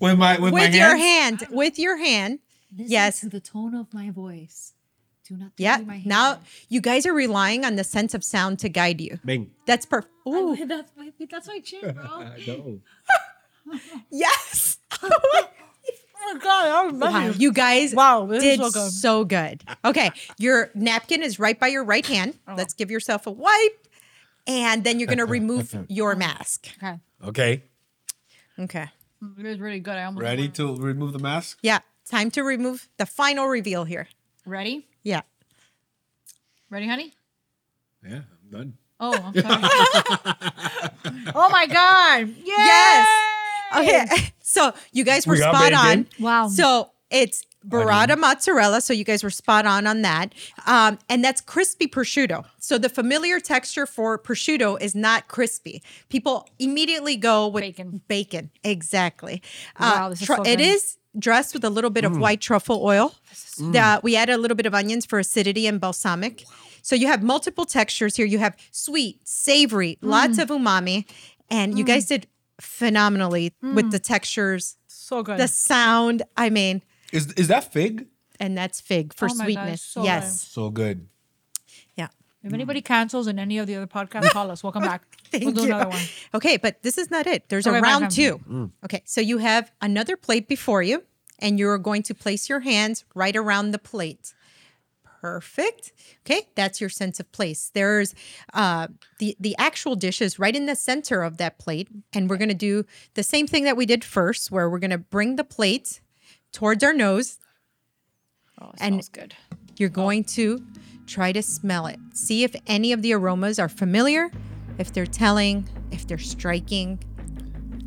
[0.00, 1.42] with my with, my with your hands?
[1.42, 1.54] hand.
[1.54, 2.40] With your hand.
[2.76, 3.20] Listen Yes.
[3.20, 4.72] to the tone of my voice.
[5.28, 5.52] Do not.
[5.56, 5.76] Yeah.
[5.76, 6.06] dirty my hand.
[6.06, 9.18] Now you guys are relying on the sense of sound to guide you.
[9.24, 9.50] Bing.
[9.66, 10.12] That's perfect.
[10.26, 10.66] Oh, Ooh.
[10.66, 12.04] that's my that's my chin, bro.
[12.10, 12.80] oh No.
[14.10, 14.78] Yes.
[15.02, 15.08] my
[16.24, 17.38] Oh, god, that was Wow, messy.
[17.40, 18.90] you guys Wow, did so good.
[18.92, 19.62] so good.
[19.84, 22.38] Okay, your napkin is right by your right hand.
[22.46, 22.54] Oh.
[22.56, 23.86] Let's give yourself a wipe,
[24.46, 26.68] and then you're gonna remove your mask.
[26.82, 27.62] Okay, Okay.
[28.58, 28.88] Okay.
[29.38, 29.94] it is really good.
[29.94, 31.58] I almost Ready to remove the mask?
[31.62, 34.08] Yeah, time to remove the final reveal here.
[34.46, 34.86] ready.
[35.02, 35.22] Yeah.
[36.70, 37.12] Ready, honey?
[38.04, 38.74] Yeah, I'm done.
[39.00, 39.62] Oh, I'm sorry.
[41.34, 42.28] oh my god!
[42.28, 42.42] Yay!
[42.46, 43.21] Yes.
[43.76, 44.06] Okay.
[44.44, 46.06] So you guys were We got spot on.
[46.20, 46.48] Wow.
[46.48, 48.80] So it's burrata mozzarella.
[48.82, 50.34] So you guys were spot on on that.
[50.66, 52.44] Um, and that's crispy prosciutto.
[52.58, 55.82] So the familiar texture for prosciutto is not crispy.
[56.10, 58.02] People immediately go with Bacon.
[58.08, 58.50] Bacon.
[58.62, 59.40] Exactly.
[59.80, 60.60] Wow, Uh, this is tru- so it good.
[60.60, 63.14] is dressed with a little bit of white truffle oil.
[63.58, 66.44] That we add a little bit of onions for acidity and balsamic.
[66.82, 68.26] So you have multiple textures here.
[68.26, 71.04] You have sweet, savory, lots of umami,
[71.48, 72.26] and you guys did
[72.62, 73.90] phenomenally with hmm.
[73.90, 75.38] the textures, So good.
[75.38, 76.22] the sound.
[76.36, 78.06] I mean, Is is that fig?
[78.40, 79.82] and that's fig for Oh my God, sweetness.
[79.82, 80.48] so yes.
[80.48, 81.08] So good.
[81.96, 82.08] Yeah.
[82.42, 84.62] if anybody cancels in any of the other podcasts, call us.
[84.62, 85.02] We'll back.
[85.30, 85.66] Thank we'll do you.
[85.68, 86.02] another one.
[86.34, 87.48] Okay, but this is not it.
[87.48, 88.10] There's Okay, a round fine.
[88.10, 88.38] two.
[88.48, 88.70] Mm.
[88.84, 91.02] Okay, so you have another plate before you,
[91.38, 94.34] and you're going to place your hands right around the plate.
[95.22, 95.92] Perfect.
[96.26, 97.70] Okay, that's your sense of place.
[97.72, 98.12] There's
[98.52, 98.88] uh,
[99.20, 102.54] the the actual dish is right in the center of that plate, and we're gonna
[102.54, 106.00] do the same thing that we did first, where we're gonna bring the plate
[106.52, 107.38] towards our nose.
[108.60, 109.34] Oh, it And- smells good.
[109.78, 110.60] You're going to
[111.06, 111.98] try to smell it.
[112.12, 114.28] See if any of the aromas are familiar,
[114.78, 116.98] if they're telling, if they're striking.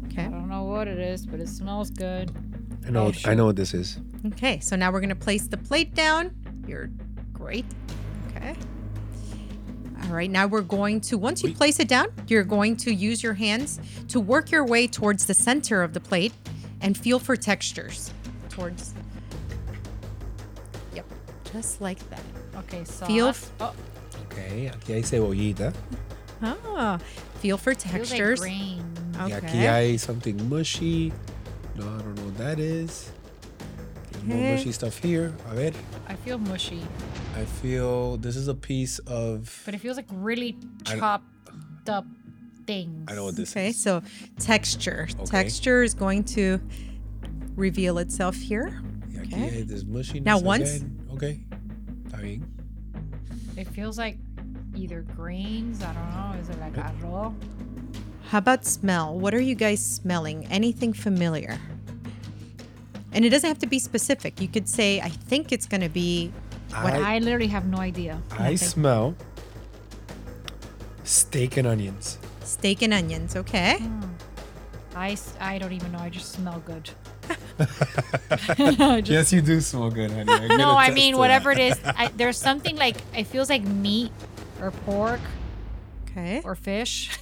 [0.05, 0.23] Okay.
[0.25, 2.31] I don't know what it is, but it smells good.
[2.87, 3.11] I know.
[3.25, 3.99] I know what this is.
[4.27, 6.33] Okay, so now we're gonna place the plate down.
[6.67, 6.89] You're
[7.45, 7.65] great.
[8.35, 8.55] Okay.
[10.03, 13.21] All right, now we're going to, once you place it down, you're going to use
[13.21, 13.79] your hands
[14.09, 16.33] to work your way towards the center of the plate
[16.81, 18.11] and feel for textures.
[18.49, 18.95] Towards.
[20.95, 21.05] Yep,
[21.53, 22.21] just like that.
[22.57, 23.73] Okay, so Feel oh,
[24.31, 24.71] Okay.
[24.73, 25.73] Aquí hay cebollita.
[26.41, 26.97] Ah,
[27.41, 28.39] feel for feels like textures.
[28.39, 28.83] grain.
[29.19, 31.13] Y aquí hay something mushy.
[31.75, 33.11] No, I don't know what that is.
[34.27, 35.33] There's more mushy stuff here.
[35.49, 35.71] A ver.
[36.07, 36.81] I feel mushy,
[37.35, 39.61] I feel this is a piece of.
[39.65, 40.57] but it feels like really
[40.87, 42.05] I- chopped up
[42.65, 43.05] things.
[43.07, 43.77] I know what this Okay, is.
[43.79, 44.01] so
[44.39, 45.07] texture.
[45.19, 45.25] Okay.
[45.25, 46.59] Texture is going to
[47.55, 48.81] reveal itself here.
[49.13, 49.49] Y aquí Okay.
[49.49, 51.07] hay this mushiness Now once- again.
[51.13, 51.39] Okay.
[52.07, 52.43] Está bien.
[53.57, 54.17] It feels like
[54.75, 55.81] either grains.
[55.81, 56.39] I don't know.
[56.41, 57.33] Is it like arroz?
[58.29, 59.17] How about smell?
[59.17, 60.45] What are you guys smelling?
[60.47, 61.59] Anything familiar?
[63.15, 64.39] And it doesn't have to be specific.
[64.41, 66.31] You could say, I think it's going to be
[66.81, 68.21] what I, I literally have no idea.
[68.37, 69.15] I smell
[71.03, 72.17] steak and onions.
[72.43, 73.35] steak and onions.
[73.35, 73.77] Okay.
[73.79, 74.01] Hmm.
[74.95, 75.99] I I don't even know.
[75.99, 76.89] I just smell good.
[79.07, 80.31] yes, you do smell good, honey.
[80.31, 81.61] I can No, I mean whatever that.
[81.61, 81.79] it is.
[81.85, 84.11] I, there's something like it feels like meat
[84.61, 85.19] or pork
[86.11, 86.41] Okay.
[86.43, 87.17] or fish.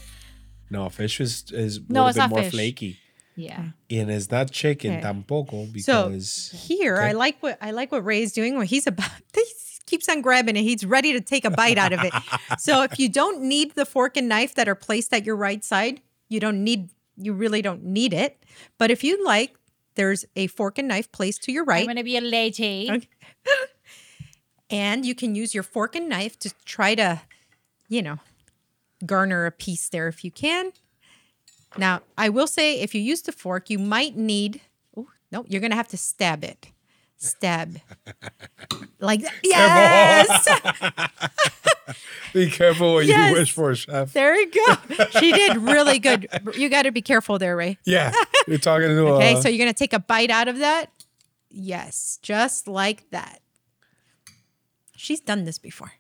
[0.70, 2.52] No, fish is is No, no, it's bit not more fish.
[2.52, 3.00] flaky,
[3.36, 3.62] Yeah.
[3.62, 3.68] Hmm.
[3.90, 5.02] and it's not chicken Okay.
[5.02, 8.58] tampoco So because here, I like what I like what Ray's doing.
[8.58, 9.44] When he's about, he
[9.86, 10.62] keeps on grabbing it.
[10.62, 12.14] He's ready to take a bite out of it.
[12.60, 15.64] so if you don't need the fork and knife that are placed at your right
[15.64, 16.90] side, you don't need.
[17.18, 18.44] You really don't need it.
[18.80, 19.56] But if you like,
[19.96, 21.82] there's a fork and knife placed to your right.
[21.82, 22.90] I'm right, gonna be a lady.
[22.92, 23.10] Okay.
[24.70, 27.22] and you can use your fork and knife to try to,
[27.88, 28.18] you know,
[29.06, 30.72] garner a piece there if you can.
[31.78, 34.62] Now, I will say if you use the fork, you might need.
[34.96, 36.68] Oh no, you're gonna have to stab it.
[37.18, 37.80] Stab.
[39.00, 39.34] like that.
[39.44, 40.48] Yes.
[42.34, 43.30] be careful what Yes.
[43.32, 44.12] you wish for, chef.
[44.14, 45.06] there you go.
[45.20, 46.28] She did really good.
[46.56, 47.78] You got to be careful there, Ray.
[47.86, 48.12] Yeah,
[48.48, 50.92] you're talking to Okay, uh, so you're gonna take a bite out of that.
[51.50, 53.40] Yes, just like that.
[54.96, 55.94] She's done this before.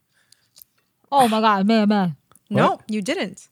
[1.12, 2.16] Oh my god, man, man.
[2.50, 3.48] No, you didn't.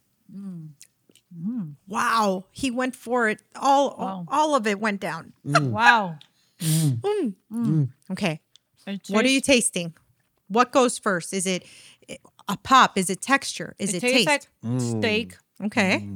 [1.33, 1.75] Mm.
[1.87, 3.41] Wow, he went for it.
[3.55, 5.33] All, all, all of it went down.
[5.45, 5.71] Mm.
[5.71, 6.17] Wow.
[6.61, 7.89] Mm.
[8.11, 8.39] Okay,
[8.85, 9.93] It what are you tasting?
[10.47, 11.33] What goes first?
[11.33, 11.65] Is it
[12.47, 12.97] a pop?
[12.97, 13.75] Is it texture?
[13.79, 14.27] Is it, It taste?
[14.27, 16.07] like steak, okay,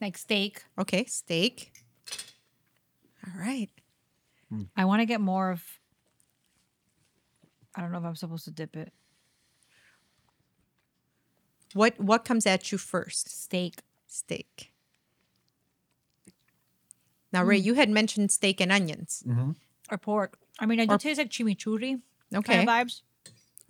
[0.00, 0.62] like steak.
[0.78, 1.72] okay, steak.
[3.26, 3.70] All right.
[4.76, 5.62] I want to get more of.
[7.74, 8.92] I don't know if I'm supposed to dip it.
[11.74, 13.28] What what comes at you first?
[13.44, 13.80] Steak.
[14.08, 14.72] Steak.
[17.32, 19.22] Now, Ray, you had mentioned steak and onions.
[19.90, 20.38] or pork.
[20.58, 22.00] I mean, I do Or- taste like chimichurri
[22.34, 22.56] Okay.
[22.56, 23.02] kind of vibes.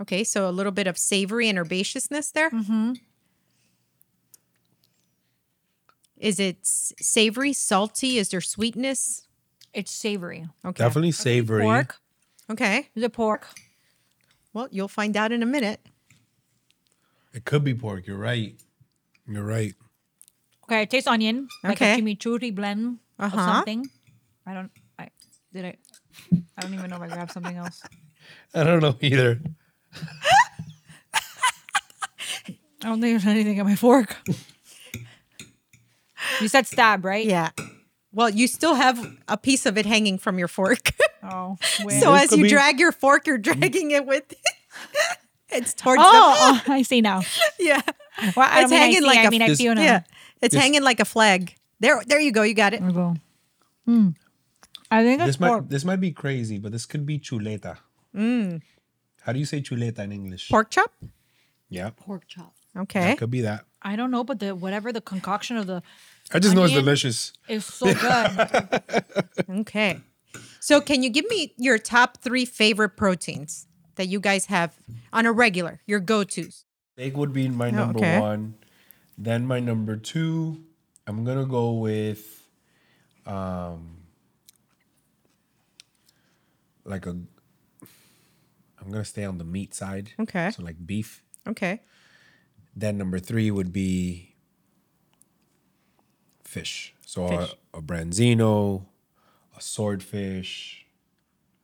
[0.01, 2.51] Okay, so a little bit of savory and herbaceousness there.
[2.51, 2.93] Mm-hmm.
[6.17, 8.19] Is it savory, salty?
[8.19, 9.27] Is there sweetness?
[9.73, 10.47] It's savory.
[10.65, 10.83] Okay.
[10.85, 11.63] definitely savory.
[11.63, 11.97] Pork.
[12.51, 12.89] Okay.
[12.95, 13.49] Is it pork?
[14.53, 15.81] Well, you'll find out in a minute.
[17.33, 18.07] It could be pork.
[18.07, 18.55] You're right.
[19.29, 19.75] You're right.
[20.69, 21.95] Okay, it tastes onion, like Okay.
[21.95, 23.37] a chimichurri blend Uh-huh.
[23.39, 23.89] of something.
[24.47, 24.71] I don't.
[24.99, 25.09] I
[25.53, 25.77] did I.
[26.57, 27.83] I don't even know if I grabbed something else.
[28.55, 29.41] I don't know either.
[32.81, 34.17] I don't think there's anything in my fork.
[36.41, 37.25] you said stab, right?
[37.27, 37.51] Yeah.
[38.13, 40.93] Well, you still have a piece of it hanging from your fork.
[41.31, 41.57] Oh.
[41.61, 41.85] so?
[41.89, 44.23] This as you be- drag your fork, you're dragging it with.
[45.51, 47.23] it's towards oh, oh, I see now.
[47.59, 47.83] Yeah.
[48.37, 49.83] Well, I It's mean, I hanging see, like I a- mean, I feel now.
[49.83, 50.03] Yeah.
[50.41, 50.63] It's Yes.
[50.63, 51.55] hanging like a flag.
[51.81, 52.43] There, there you go.
[52.43, 52.81] You got it.
[52.81, 53.15] There we go.
[53.85, 54.09] Hmm.
[54.91, 55.63] I think it's This pork.
[55.63, 57.77] might this might be crazy, but this could be chuleta.
[59.23, 60.49] How do you say chuleta in English?
[60.49, 60.93] Pork chop.
[61.69, 62.55] Yeah, pork chop.
[62.77, 63.13] Okay.
[63.13, 63.65] it could be that.
[63.83, 65.83] I don't know, but the whatever the concoction of the
[66.33, 66.85] I just know it's Onion?
[66.85, 67.33] delicious.
[67.49, 68.83] is so good.
[69.61, 70.01] Okay.
[70.61, 74.77] So, can you give me your top three favorite proteins that you guys have
[75.13, 76.65] on a regular, your go tos?
[76.95, 78.21] Steak would be my Oh, number okay.
[78.21, 78.55] one.
[79.21, 80.65] Then my number two,
[81.07, 82.47] I'm gonna go with,
[83.27, 84.05] um,
[86.85, 87.11] like a.
[88.81, 90.13] I'm gonna stay on the meat side.
[90.21, 90.51] Okay.
[90.53, 91.25] So like beef.
[91.49, 91.81] Okay.
[92.77, 94.37] Then number three would be
[96.45, 96.95] fish.
[97.05, 97.57] So Fish.
[97.75, 98.85] A, a branzino,
[99.57, 100.87] a swordfish,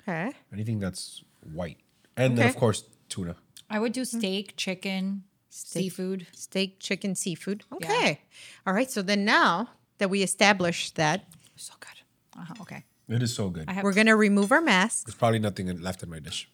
[0.01, 0.33] Okay.
[0.53, 1.79] anything that's white,
[2.17, 3.37] and then of course tuna.
[3.71, 6.27] I would do steak, chicken, seafood.
[6.33, 7.64] Steak, chicken, seafood.
[7.73, 8.21] Okay.
[8.67, 8.90] All right.
[8.90, 12.40] So, then now that we established that, So good.
[12.40, 12.85] Uh-huh, okay.
[13.09, 13.71] It is so good.
[13.83, 15.05] We're going to remove our masks.
[15.05, 16.49] There's probably nothing left in my dish.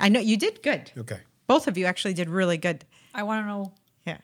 [0.00, 0.90] I know you did good.
[0.98, 1.20] Okay.
[1.46, 2.84] Both of you actually did really good.
[3.14, 3.72] I want to know.
[4.06, 4.18] Yeah.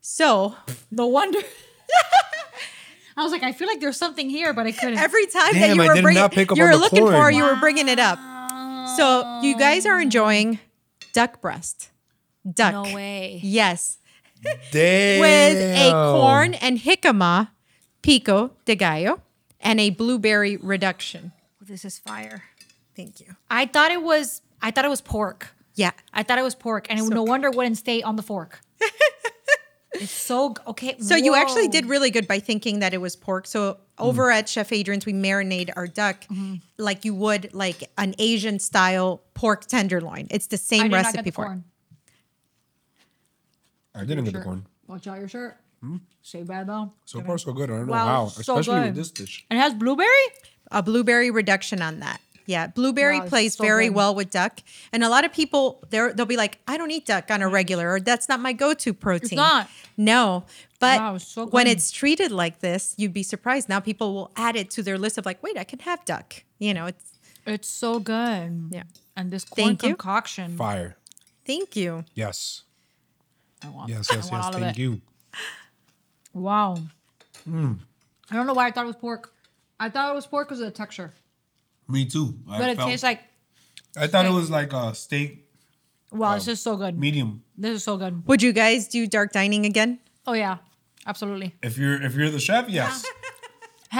[0.00, 0.54] So,
[0.90, 1.38] No wonder.
[3.16, 4.98] I was like, I feel like there's something here, but I couldn't.
[4.98, 7.34] every time that you were bringing, not pick up you were the looking for, corn.
[7.34, 8.18] you were bringing it up.
[8.96, 10.58] So, you guys are enjoying
[11.12, 11.90] duck breast.
[12.50, 12.72] Duck.
[12.72, 13.40] no way.
[13.42, 13.98] Yes.
[14.72, 15.20] Damn.
[15.20, 17.50] with a corn and jicama
[18.02, 19.20] pico de gallo
[19.60, 21.32] and a blueberry reduction.
[21.60, 22.44] This is fire.
[22.96, 23.36] Thank you.
[23.50, 24.42] I thought it was.
[24.60, 25.54] I thought it was pork.
[25.74, 25.92] Yeah.
[26.12, 28.60] I thought it was pork, and it, no wonder it wouldn't stay on the fork.
[29.94, 30.96] it's so okay.
[30.98, 33.46] So you actually did really good by thinking that it was pork.
[33.46, 33.78] So mm.
[33.98, 36.56] over at Chef Adrianne's, we marinate our duck mm-hmm.
[36.78, 40.26] like you would like an Asian style pork tenderloin.
[40.30, 41.46] It's the same did recipe the for it.
[41.46, 41.64] corn.
[43.94, 44.44] I didn't get the Shirt.
[44.44, 44.66] corn.
[44.86, 45.56] Watch out your shirt.
[45.80, 45.96] Hmm?
[46.22, 46.92] Say bad though.
[47.04, 47.70] So far, so good.
[47.70, 48.86] I don't know Wow, how, so especially good.
[48.88, 49.44] with this dish.
[49.50, 50.26] And it has blueberry.
[50.70, 52.20] A blueberry reduction on that.
[52.46, 53.94] Yeah, blueberry Wow, it's plays so very good.
[53.96, 54.60] well with duck,
[54.92, 57.48] and a lot of people they're, they'll be like, "I don't eat duck on a
[57.48, 59.68] regular," or "That's not my go-to protein." It's not.
[59.96, 60.44] No,
[60.80, 61.72] but Wow, it's so when good.
[61.76, 63.68] it's treated like this, you'd be surprised.
[63.68, 66.42] Now people will add it to their list of like, "Wait, I can have duck."
[66.58, 67.12] You know, it's
[67.46, 68.68] It's so good.
[68.72, 68.84] Yeah.
[69.16, 69.90] And this corn Thank you.
[69.90, 70.56] concoction.
[70.56, 70.96] Fire.
[71.46, 72.04] thank you.
[72.14, 72.62] Yes.
[73.64, 74.54] I want, Yes, I yes, want yes.
[74.54, 75.00] all Thank you.
[76.34, 76.76] Wow.
[77.44, 77.72] Hmm.
[78.30, 79.32] I don't know why I thought it was pork.
[79.78, 81.12] I thought it was pork because of the texture.
[81.88, 82.34] Me too.
[82.48, 83.20] I But it felt- tastes like,
[83.96, 85.46] I thought it was like a steak
[86.10, 86.98] wow, this um, is so good.
[86.98, 87.42] medium.
[87.58, 88.26] This is so good.
[88.26, 89.98] Would you guys do dark dining again?
[90.26, 90.58] Oh, yeah.
[91.06, 91.52] Absolutely.
[91.62, 93.04] If you're if you're the chef, yes.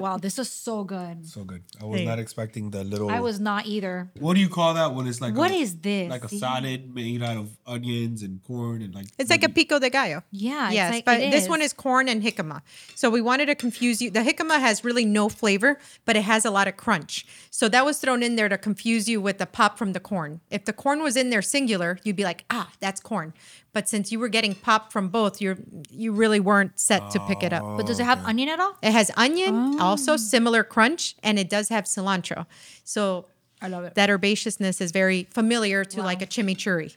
[0.00, 1.26] Wow, this is so good.
[1.26, 1.62] So good.
[1.80, 2.06] I was Hey.
[2.06, 3.10] not expecting the little.
[3.10, 4.10] I was not either.
[4.18, 5.34] What do you call that when it's like?
[5.34, 6.08] What a, is this?
[6.10, 9.06] Like a salad made out of onions and corn and like.
[9.18, 10.22] It's like a pico de gallo.
[10.30, 12.62] Yeah, it's Yes, like- but it this one is corn and jicama.
[12.94, 14.10] So we wanted to confuse you.
[14.10, 17.26] The jicama has really no flavor, but it has a lot of crunch.
[17.50, 20.40] So that was thrown in there to confuse you with the pop from the corn.
[20.50, 23.34] If the corn was in there singular, you'd be like, ah, that's corn.
[23.72, 25.58] But since you were getting pop from both, you're
[25.90, 27.62] you really weren't set to pick it up.
[27.76, 28.76] But does it have oh, onion at all?
[28.82, 29.78] It has onion, oh.
[29.80, 32.46] also similar crunch, and it does have cilantro.
[32.84, 33.26] So
[33.62, 33.94] I love it.
[33.94, 36.04] that herbaceousness is very familiar to Wow.
[36.04, 36.96] like a chimichurri.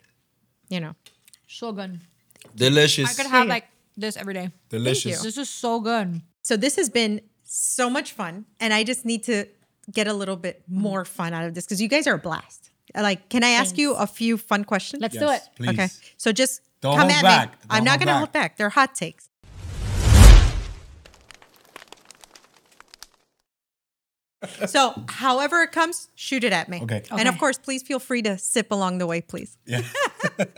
[0.69, 0.95] You know.
[1.47, 1.99] So good.
[2.55, 3.09] delicious.
[3.09, 4.51] I could have like this every day.
[4.69, 5.21] delicious.
[5.21, 6.21] This is so good.
[6.41, 9.45] So this has been so much fun, and I just need to
[9.91, 12.71] get a little bit more fun out of this because you guys are a blast.
[12.93, 15.01] Like, can I ask you a few fun questions?
[15.01, 15.41] Let's do it.
[15.55, 15.69] Please.
[15.69, 17.51] Okay, so just Don't come hold at back.
[17.51, 17.57] me.
[17.69, 18.57] Don't I'm not going to hold back.
[18.57, 19.29] They're hot takes.
[24.67, 26.81] so, however it comes, shoot it at me.
[26.83, 27.03] Okay.
[27.11, 29.57] And of course, please feel free to sip along the way, please.
[29.65, 29.81] Yeah.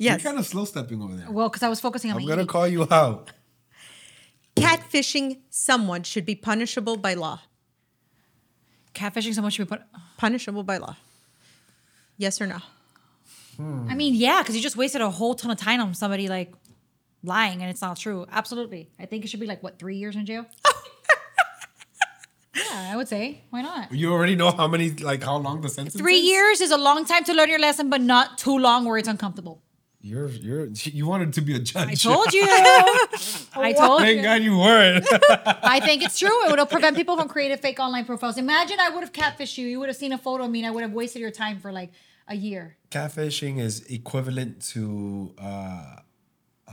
[0.00, 0.22] Yes.
[0.22, 1.28] You're kind of slow stepping over there.
[1.28, 3.32] Well, because I was focusing on I'm gonna call you out.
[4.54, 7.40] Catfishing someone should be punishable by law.
[8.94, 9.82] Catfishing someone should be put.
[10.16, 10.94] Punishable by law.
[12.18, 12.58] Yes or no?
[13.56, 13.86] Hmm.
[13.88, 16.52] I mean, yeah, because you just wasted a whole ton of time on somebody like
[17.22, 18.26] lying and it's not true.
[18.30, 18.90] Absolutely.
[18.98, 20.46] I think it should be like what three years in jail.
[22.56, 23.42] yeah, I would say.
[23.50, 23.92] Why not?
[23.92, 26.24] You already know how many, like, how long the sentence Three is?
[26.24, 29.08] years is a long time to learn your lesson, but not too long where it's
[29.08, 29.62] uncomfortable.
[30.00, 31.88] You're, you're, you wanted to be a judge.
[31.88, 32.44] I told you.
[32.46, 34.06] I told you.
[34.06, 34.22] Thank you.
[34.22, 35.04] God you weren't.
[35.64, 36.44] I think it's true.
[36.46, 38.38] It would have prevent people from creating fake online profiles.
[38.38, 39.66] Imagine I would have catfished you.
[39.66, 41.58] You would have seen a photo of me and I would have wasted your time
[41.58, 41.90] for like
[42.28, 42.76] a year.
[42.90, 45.96] Catfishing is equivalent to uh,
[46.68, 46.72] uh,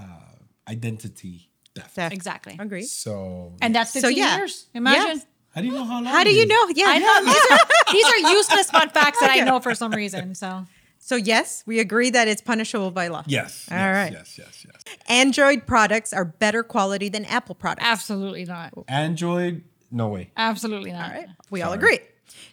[0.69, 1.91] identity theft.
[1.91, 2.13] Theft.
[2.13, 2.55] Exactly.
[2.59, 2.83] Agreed.
[2.85, 4.37] So, And that's 15 So, yeah.
[4.37, 4.67] years.
[4.75, 5.17] Imagine.
[5.17, 5.25] Yes.
[5.53, 6.05] how do you know how long?
[6.05, 6.47] How do you is?
[6.47, 6.67] know?
[6.75, 6.85] Yeah.
[6.89, 10.35] I know these are these are useless fun facts that I know for some reason.
[10.35, 10.65] So
[11.05, 13.23] So yes, we agree that it's punishable by law.
[13.27, 13.67] Yes.
[13.69, 14.11] All yes, right.
[14.11, 14.97] Yes, yes, yes.
[15.07, 17.85] Android products are better quality than Apple products.
[17.85, 18.73] absolutely not.
[18.87, 20.31] Android, no way.
[20.35, 21.11] Absolutely not.
[21.11, 21.27] All right.
[21.51, 21.99] We all agree.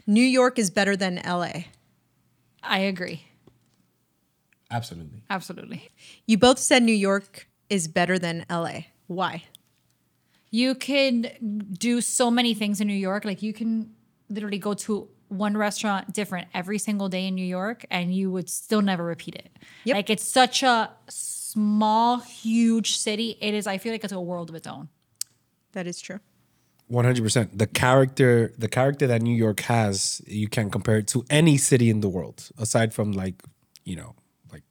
[0.07, 1.65] New York is better than LA.
[2.62, 3.25] I agree.
[4.71, 5.23] Absolutely.
[5.31, 5.91] Absolutely.
[6.27, 8.81] You both said New York is better than LA.
[9.07, 9.45] Why?
[10.51, 13.25] You can do so many things in New York.
[13.25, 13.95] Like you can
[14.29, 18.49] literally go to one restaurant different every single day in New York and you would
[18.49, 19.51] still never repeat it.
[19.85, 19.97] Yep.
[19.97, 23.37] Like it's such a small, huge city.
[23.40, 24.88] It is, I feel like it's a world of its own.
[25.73, 26.21] That is true.
[26.88, 27.57] One hundred percent.
[27.57, 31.88] The character, the character that New York has, you can compare it to any city
[31.88, 33.42] in the world, aside from like,
[33.85, 34.14] you know,
[34.53, 34.64] like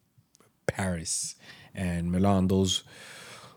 [0.67, 1.36] Paris
[1.74, 2.47] and Milan.
[2.47, 2.84] Those,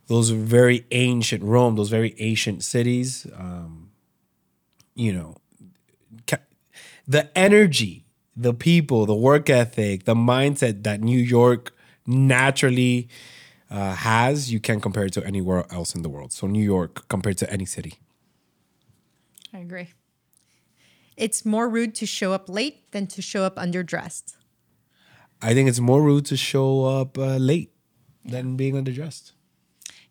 [0.07, 1.77] those very ancient Rome.
[1.77, 3.27] Those very ancient cities.
[3.37, 3.91] Um,
[4.95, 5.44] you know, ca-
[7.07, 8.05] the energy,
[8.37, 11.75] the people, the work ethic, the mindset that New York
[12.07, 13.09] naturally
[13.71, 16.33] uh, has, you can't compare it to anywhere else in the world.
[16.33, 17.95] So New York compared to any city.
[19.53, 19.89] I agree.
[21.17, 24.37] It's more rude to show up late than to show up underdressed.
[25.41, 27.73] I think it's more rude to show up uh, late
[28.25, 29.34] than being underdressed.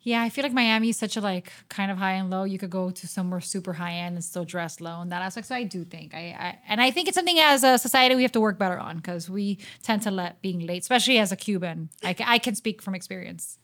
[0.05, 2.43] Yeah, I feel like Miami is such a like kind of high and low.
[2.43, 5.47] You could go to somewhere super high end and still dress low in that aspect.
[5.47, 8.21] So I do think I, I and I think it's something as a society we
[8.23, 11.37] have to work better on because we tend to let being late, especially as a
[11.37, 11.89] Cuban.
[12.03, 13.57] I, I can speak from experience.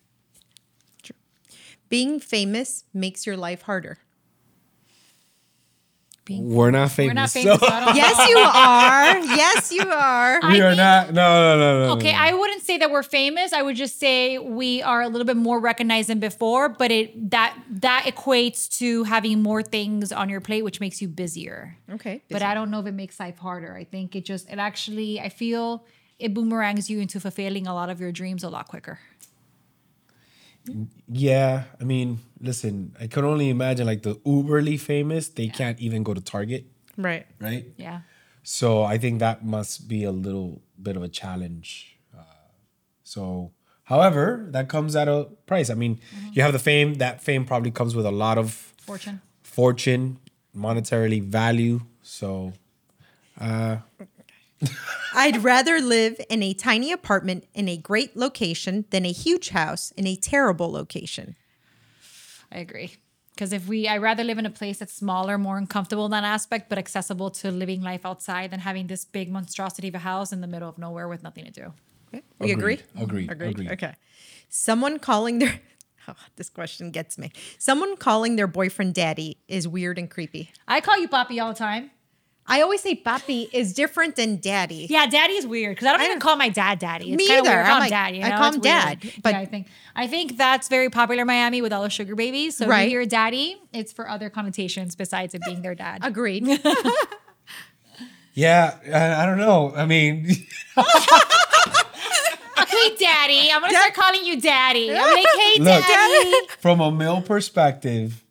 [1.90, 3.98] Being famous makes your life harder.
[6.38, 7.10] We're not famous.
[7.10, 7.60] We're not famous.
[7.60, 9.36] so- so I don't- Yes, you are.
[9.38, 10.40] Yes, you are.
[10.42, 11.14] we I are think- not.
[11.14, 11.94] No, no, no, no.
[11.98, 12.18] Okay, no.
[12.20, 13.54] I wouldn't say that we're famous.
[13.54, 17.32] I would just say we are a little bit more recognized than before, but it
[17.32, 21.78] that that equates to having more things on your plate, which makes you busier.
[21.92, 22.22] Okay.
[22.30, 23.76] But I don't know if it makes life harder.
[23.76, 25.86] I think it just it actually I feel
[26.20, 29.00] it boomerangs you into fulfilling a lot of your dreams a lot quicker.
[31.08, 35.30] Yeah, I mean, listen, I could only imagine like the uberly famous.
[35.30, 36.66] They can't even go to Target,
[36.98, 37.26] right.
[37.40, 37.66] right?
[37.78, 38.02] Yeah.
[38.44, 41.98] So I think that must be a little bit of a challenge.
[42.18, 42.24] Uh,
[43.04, 43.52] so,
[43.84, 45.70] however, that comes at a price.
[45.70, 46.00] I mean,
[46.34, 46.96] you have the fame.
[46.96, 49.22] That fame probably comes with a lot of Fortune.
[49.44, 50.20] fortune,
[50.56, 51.82] monetarily value.
[52.02, 52.54] So,
[55.14, 59.92] I'd rather live in a tiny apartment in a great location than a huge house
[59.92, 61.36] in a terrible location.
[62.52, 62.96] I agree.
[63.34, 66.26] Because if we, I'd rather live in a place that's smaller, more uncomfortable in that
[66.26, 70.34] aspect, but accessible to living life outside than having this big monstrosity of a house
[70.34, 71.74] in the middle of nowhere with nothing to do.
[72.40, 72.80] We agree?
[73.00, 73.32] Agreed.
[73.32, 73.72] Agreed.
[73.72, 73.94] Okay.
[74.50, 75.62] Someone calling their
[76.08, 77.32] oh, this question gets me.
[77.58, 80.52] Someone calling their boyfriend daddy is weird and creepy.
[80.68, 81.92] I call you Papi all the time.
[82.50, 84.88] I always say papi is different than daddy.
[84.90, 87.12] Yeah, daddy is weird because I don't I even don't- call my dad daddy.
[87.12, 87.58] It's Me kinda either.
[87.58, 87.60] Weird.
[87.60, 88.16] I I'm call him like- dad.
[88.16, 89.00] You I call It's him weird.
[89.02, 91.90] dad, but- yeah, I think I think that's very popular in Miami with all the
[91.90, 92.58] sugar babies.
[92.58, 92.82] So Right.
[92.82, 96.00] if you hear daddy, it's for other connotations besides it being their dad.
[96.04, 96.60] Agreed.
[98.36, 99.74] Yeah, I, I don't know.
[99.76, 100.28] I mean,
[100.78, 100.86] okay,
[102.98, 103.52] daddy.
[103.52, 104.92] I'm gonna start calling you daddy.
[104.96, 105.84] I'm like, hey, Look.
[105.86, 106.48] daddy.
[106.60, 108.24] from a male perspective,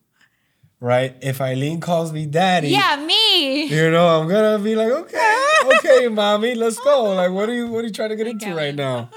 [0.80, 1.14] right?
[1.20, 3.64] If Eilyn calls me daddy, Yeah, me.
[3.64, 5.34] you know, I'm gonna be like, okay,
[5.78, 7.14] okay, mommy, let's go.
[7.14, 8.76] Like, what are you, what are you trying to get into right it.
[8.76, 9.10] now?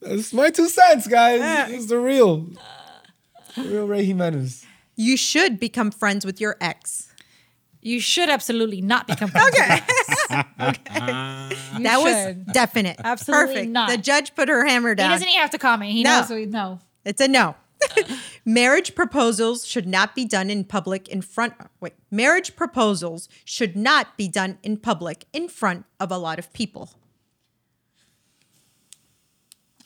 [0.00, 1.40] That's my two cents, guys.
[1.70, 2.46] It's the real,
[3.56, 4.64] the real Ray Jimenez.
[4.96, 7.06] you should become friends with your ex.
[7.82, 9.48] You should absolutely not become friends.
[9.48, 9.80] Okay.
[10.60, 10.84] okay.
[11.80, 12.96] that was definite.
[13.02, 13.70] Absolutely Perfect.
[13.72, 13.88] not.
[13.90, 15.08] The judge put her hammer down.
[15.10, 15.92] He doesn't even have to comment.
[15.92, 16.20] He No.
[16.20, 16.28] knows.
[16.30, 16.78] We know.
[17.06, 17.54] It's a no.
[18.44, 21.94] marriage proposals should not be done in public in front wait.
[22.10, 26.90] Marriage proposals should not be done in public in front of a lot of people.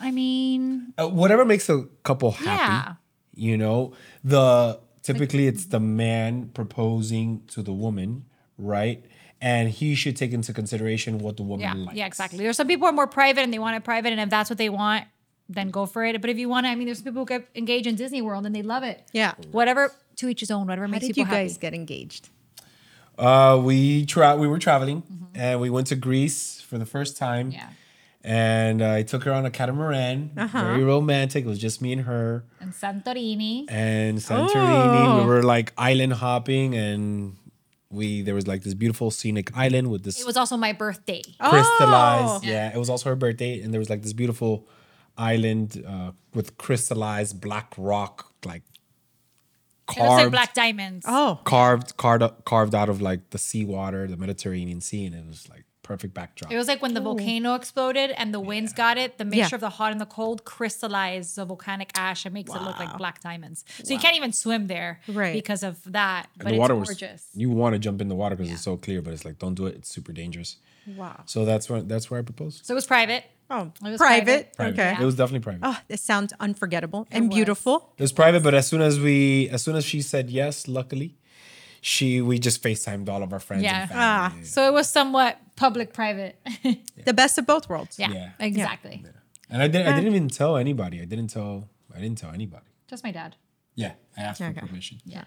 [0.00, 2.94] I mean, Uh, whatever makes a couple happy, Yeah.
[3.34, 3.92] you know,
[4.22, 8.24] the typically it's the man proposing to the woman,
[8.58, 9.04] right?
[9.40, 11.96] And he should take into consideration what the woman yeah, likes.
[11.96, 12.38] yeah, exactly.
[12.38, 14.48] There's some people who are more private and they want it private, and if that's
[14.50, 15.04] what they want,
[15.48, 16.20] then go for it.
[16.20, 18.46] But if you want to, I mean, there's people who get engaged in Disney World
[18.46, 19.02] and they love it.
[19.12, 19.34] Yeah.
[19.52, 20.66] Whatever to each his own.
[20.66, 21.60] Whatever How makes did people you guys happy.
[21.60, 22.28] get engaged?
[23.18, 25.02] Uh, we tra- we were traveling
[25.34, 27.50] and we went to Greece for the first time.
[27.50, 27.68] Yeah.
[28.26, 31.44] And I took her on a catamaran, very romantic.
[31.44, 32.44] It was just me and her.
[32.58, 33.66] And Santorini.
[33.68, 35.26] And Santorini, we Oh.
[35.26, 37.36] were like island hopping, and
[37.90, 41.20] we there was like this beautiful scenic island with this It was also my birthday.
[41.38, 42.44] crystallized.
[42.44, 42.48] Oh.
[42.48, 44.66] Yeah, it was also her birthday, and there was like this beautiful
[45.16, 51.04] island uh, with crystallized black rock, like It looks like carved, black diamonds.
[51.08, 55.48] Oh, carved, carved, carved out of like the seawater, the Mediterranean Sea, and it was
[55.48, 56.50] like perfect backdrop.
[56.50, 59.56] It was like when the volcano exploded and the winds got it, the mixture Yeah.
[59.56, 62.96] of the hot and the cold crystallized the volcanic ash and makes it look like
[62.96, 63.66] black diamonds.
[63.84, 65.34] So you can't even swim there Right.
[65.34, 66.28] because of that.
[66.38, 67.00] But the it's water gorgeous.
[67.00, 69.38] was you want to jump in the water because it's so clear, but it's like
[69.38, 69.74] don't do it.
[69.76, 70.56] It's super dangerous.
[70.86, 71.22] Wow.
[71.26, 72.64] So that's when that's where I proposed.
[72.64, 73.24] so it was private.
[73.50, 74.54] Oh, It was private.
[74.56, 74.72] private.
[74.80, 74.96] Okay.
[75.02, 75.60] It was definitely private.
[75.62, 77.34] Oh, this sounds unforgettable and was.
[77.36, 77.92] beautiful.
[77.98, 81.16] It was private, but as soon as we, as soon as she said yes, luckily,
[81.82, 83.62] she we just Facetimed all of our friends.
[83.62, 83.82] Yeah.
[83.82, 84.32] and Ah.
[84.44, 86.38] So it was somewhat public private.
[86.62, 86.74] yeah,
[87.04, 87.98] The best of both worlds.
[87.98, 88.30] Yeah.
[88.38, 89.02] exactly.
[89.04, 89.10] Yeah.
[89.50, 89.88] and I didn't.
[89.88, 91.02] I didn't even tell anybody.
[91.02, 91.68] I didn't tell.
[91.94, 92.64] I didn't tell anybody.
[92.88, 93.36] Just my dad.
[93.76, 94.58] Yeah, I asked Okay.
[94.58, 94.98] for permission.
[95.04, 95.24] Yeah.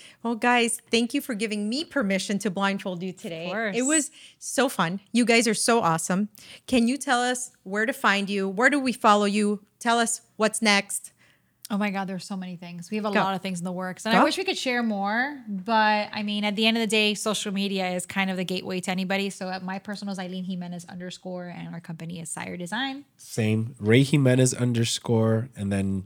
[0.00, 0.14] Yeah.
[0.22, 3.48] Well, guys, thank you for giving me permission to blindfold you today.
[3.48, 3.76] course.
[3.76, 5.00] It was so fun.
[5.12, 6.28] You guys are so awesome.
[6.66, 8.48] Can you tell us where to find you?
[8.48, 9.62] Where do we follow you?
[9.78, 11.12] Tell us what's next.
[11.72, 12.90] Oh my God, there's so many things.
[12.90, 13.20] We have a Go.
[13.20, 14.04] lot of things in the works.
[14.04, 14.20] And Go.
[14.20, 15.40] I wish we could share more.
[15.48, 18.44] But I mean, at the end of the day, social media is kind of the
[18.44, 19.30] gateway to anybody.
[19.30, 23.04] So at my personal is Eilyn Jimenez underscore, and our company is Sire Design.
[23.18, 23.76] Same.
[23.78, 26.04] Ray Jimenez underscore, and then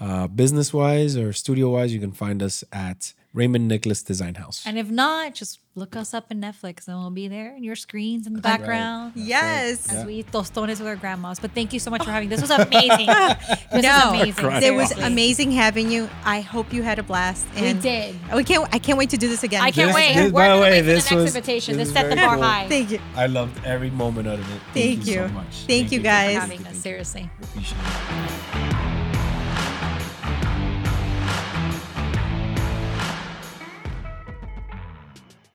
[0.00, 4.62] uh, business wise or studio wise, you can find us at Raymond Nicholas Design House.
[4.64, 7.74] And if not, just look us up in Netflix and we'll be there in your
[7.74, 9.12] screens in the background.
[9.16, 9.92] Yes.
[9.92, 11.40] As we eat tostones with our grandmas.
[11.40, 12.40] But thank you so much for having this.
[12.40, 13.06] was amazing.
[13.72, 14.62] this No, was amazing.
[14.62, 16.08] It was amazing having you.
[16.24, 17.44] I hope you had a blast.
[17.56, 18.14] We And did.
[18.32, 18.68] We can't.
[18.72, 19.62] I can't wait to do this again.
[19.62, 20.14] I can't This- wait.
[20.14, 21.76] this- We're by the way, for this the next was- invitation.
[21.76, 22.44] this This set the bar cool.
[22.44, 22.68] high.
[22.68, 23.00] Thank you.
[23.16, 24.60] I loved every moment out of it.
[24.74, 25.12] Thank you.
[25.14, 25.26] you.
[25.26, 25.64] so much.
[25.66, 26.34] Thank you, guys.
[26.34, 26.76] for having us.
[26.76, 27.28] Seriously.
[27.42, 28.73] Appreciate it.